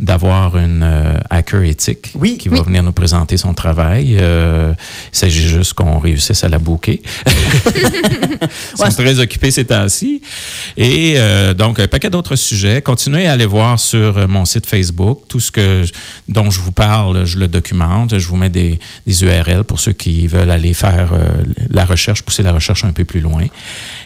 d'avoir 0.01 0.57
une 0.57 0.83
euh, 0.83 1.15
hacker 1.31 1.63
éthique 1.63 2.13
Oui, 2.15 2.39
qui 2.39 2.49
va 2.49 2.63
venir 2.63 2.83
nous 2.83 2.93
présenter 2.93 3.37
son 3.37 3.53
travail. 3.55 4.17
Euh, 4.21 4.73
il 5.13 5.17
s'agit 5.19 5.49
juste 5.49 5.75
qu'on 5.75 5.99
réussisse 5.99 6.45
à 6.45 6.49
la 6.49 6.59
booker. 6.59 7.03
Ils 7.27 8.77
sont 8.77 8.85
Ouais. 8.85 8.91
très 8.91 9.19
occupés 9.19 9.51
ces 9.51 9.65
temps-ci. 9.65 10.23
Et 10.77 11.15
euh, 11.17 11.55
donc, 11.55 11.81
un 11.81 11.89
paquet 11.89 12.11
d'autres 12.11 12.37
sujets. 12.37 12.81
Continuez 12.83 13.27
à 13.27 13.33
aller 13.33 13.47
voir 13.47 13.79
sur 13.81 14.19
euh, 14.19 14.27
mon 14.29 14.45
site 14.45 14.67
Facebook. 14.67 15.23
Tout 15.29 15.41
ce 15.41 15.51
que 15.51 15.85
dont 16.29 16.51
je 16.51 16.61
vous 16.61 16.73
parle, 16.73 17.25
je 17.25 17.39
le 17.39 17.49
documente. 17.49 18.17
Je 18.19 18.29
vous 18.29 18.37
mets 18.37 18.51
des, 18.51 18.79
des 19.07 19.25
URL 19.25 19.65
pour 19.65 19.81
ceux 19.81 19.93
qui 19.93 20.27
veulent 20.27 20.51
aller 20.51 20.75
faire 20.75 21.11
euh, 21.13 21.29
la 21.71 21.85
recherche, 21.85 22.23
pousser 22.23 22.43
la 22.43 22.53
recherche 22.53 22.85
un 22.85 22.93
peu 22.93 23.05
plus 23.05 23.21
loin. 23.21 23.45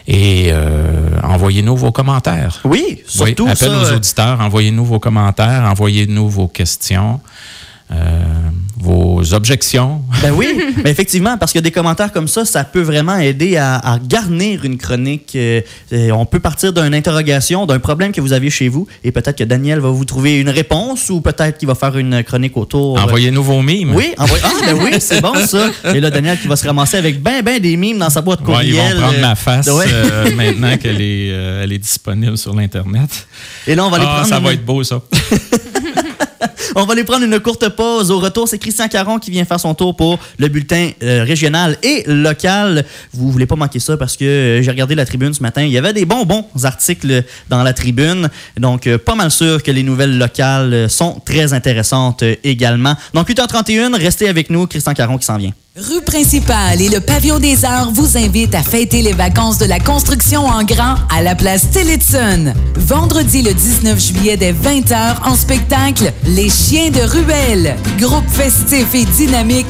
Et 0.07 0.49
euh, 0.51 1.19
envoyez-nous 1.23 1.75
vos 1.77 1.91
commentaires. 1.91 2.59
Oui, 2.65 3.01
surtout 3.07 3.45
oui, 3.45 3.51
appel 3.51 3.69
ça, 3.69 3.81
aux 3.81 3.85
euh, 3.85 3.95
auditeurs, 3.95 4.39
envoyez-nous 4.41 4.83
vos 4.83 4.99
commentaires, 4.99 5.63
envoyez-nous 5.63 6.27
vos 6.27 6.47
questions, 6.47 7.21
euh, 7.91 8.23
vos 8.83 9.33
objections. 9.33 10.01
Ben 10.21 10.31
oui, 10.31 10.47
ben 10.77 10.87
effectivement, 10.87 11.37
parce 11.37 11.53
que 11.53 11.59
des 11.59 11.71
commentaires 11.71 12.11
comme 12.11 12.27
ça, 12.27 12.43
ça 12.45 12.63
peut 12.65 12.81
vraiment 12.81 13.15
aider 13.17 13.55
à, 13.57 13.75
à 13.77 13.97
garnir 13.97 14.65
une 14.65 14.77
chronique. 14.77 15.31
Euh, 15.35 15.61
euh, 15.93 16.11
on 16.11 16.25
peut 16.25 16.39
partir 16.41 16.73
d'une 16.73 16.93
interrogation, 16.93 17.65
d'un 17.65 17.79
problème 17.79 18.11
que 18.11 18.19
vous 18.21 18.33
aviez 18.33 18.49
chez 18.49 18.67
vous, 18.67 18.85
et 19.03 19.11
peut-être 19.11 19.37
que 19.37 19.43
Daniel 19.45 19.79
va 19.79 19.89
vous 19.89 20.03
trouver 20.05 20.39
une 20.39 20.49
réponse, 20.49 21.09
ou 21.09 21.21
peut-être 21.21 21.57
qu'il 21.57 21.67
va 21.67 21.75
faire 21.75 21.97
une 21.97 22.23
chronique 22.23 22.57
autour. 22.57 22.99
Envoyez-nous 23.01 23.43
vos 23.43 23.61
mimes. 23.61 23.95
Oui, 23.95 24.13
envoyez. 24.17 24.43
Ah, 24.45 24.51
ben 24.65 24.77
oui, 24.83 24.91
c'est 24.99 25.21
bon 25.21 25.33
ça. 25.35 25.69
Et 25.93 25.99
là, 26.01 26.09
Daniel 26.09 26.37
qui 26.39 26.47
va 26.47 26.55
se 26.57 26.67
ramasser 26.67 26.97
avec 26.97 27.21
ben, 27.23 27.41
ben 27.41 27.59
des 27.61 27.77
mimes 27.77 27.99
dans 27.99 28.09
sa 28.09 28.21
boîte 28.21 28.41
Ouais, 28.41 28.45
courriel. 28.47 28.67
ils 28.69 28.75
vont 28.75 29.01
prendre 29.01 29.17
euh, 29.17 29.21
ma 29.21 29.35
face 29.35 29.67
ouais. 29.67 29.85
euh, 29.91 30.35
maintenant 30.35 30.75
qu'elle 30.77 31.01
est, 31.01 31.31
euh, 31.31 31.63
elle 31.63 31.71
est 31.71 31.77
disponible 31.77 32.37
sur 32.37 32.53
l'Internet. 32.53 33.27
Et 33.65 33.75
là, 33.75 33.85
on 33.85 33.89
va 33.89 33.97
aller 33.97 34.05
Ah, 34.07 34.13
prendre. 34.15 34.27
ça 34.29 34.39
va 34.39 34.53
être 34.53 34.65
beau, 34.65 34.83
ça. 34.83 35.01
On 36.75 36.85
va 36.85 36.93
aller 36.93 37.03
prendre 37.03 37.23
une 37.23 37.39
courte 37.39 37.69
pause. 37.69 38.09
Au 38.09 38.19
retour, 38.19 38.47
c'est 38.47 38.57
Christian 38.57 38.87
Caron 38.87 39.19
qui 39.19 39.29
vient 39.29 39.45
faire 39.45 39.59
son 39.59 39.75
tour 39.75 39.95
pour 39.95 40.17
le 40.39 40.47
bulletin 40.47 40.89
euh, 41.03 41.23
régional 41.23 41.77
et 41.83 42.03
local. 42.07 42.83
Vous 43.13 43.31
voulez 43.31 43.45
pas 43.45 43.55
manquer 43.55 43.79
ça 43.79 43.95
parce 43.95 44.17
que 44.17 44.25
euh, 44.25 44.61
j'ai 44.61 44.71
regardé 44.71 44.95
la 44.95 45.05
tribune 45.05 45.33
ce 45.33 45.41
matin. 45.41 45.61
Il 45.61 45.71
y 45.71 45.77
avait 45.77 45.93
des 45.93 46.05
bons 46.05 46.25
bons 46.25 46.45
articles 46.63 47.23
dans 47.49 47.61
la 47.61 47.73
tribune. 47.73 48.29
Donc, 48.57 48.87
euh, 48.87 48.97
pas 48.97 49.15
mal 49.15 49.29
sûr 49.29 49.61
que 49.61 49.71
les 49.71 49.83
nouvelles 49.83 50.17
locales 50.17 50.89
sont 50.89 51.21
très 51.23 51.53
intéressantes 51.53 52.23
également. 52.43 52.95
Donc, 53.13 53.29
8h31, 53.29 53.95
restez 53.95 54.27
avec 54.27 54.49
nous. 54.49 54.65
Christian 54.65 54.93
Caron 54.93 55.17
qui 55.17 55.25
s'en 55.25 55.37
vient. 55.37 55.53
Rue 55.75 56.03
principale 56.03 56.83
et 56.83 56.89
le 56.89 56.99
pavillon 56.99 57.39
des 57.39 57.65
arts 57.65 57.89
vous 57.91 58.15
invitent 58.15 58.53
à 58.53 58.61
fêter 58.61 59.01
les 59.01 59.13
vacances 59.13 59.57
de 59.57 59.65
la 59.65 59.79
construction 59.79 60.45
en 60.45 60.63
grand 60.63 60.97
à 61.09 61.23
la 61.23 61.33
place 61.33 61.67
Tillotson. 61.71 62.53
Vendredi 62.75 63.41
le 63.41 63.55
19 63.55 63.99
juillet 63.99 64.37
dès 64.37 64.53
20h 64.53 65.23
en 65.25 65.35
spectacle 65.35 66.13
Les 66.27 66.47
Chiens 66.47 66.91
de 66.91 67.01
Ruelle. 67.01 67.75
Groupe 67.97 68.29
festif 68.29 68.93
et 68.93 69.05
dynamique 69.05 69.65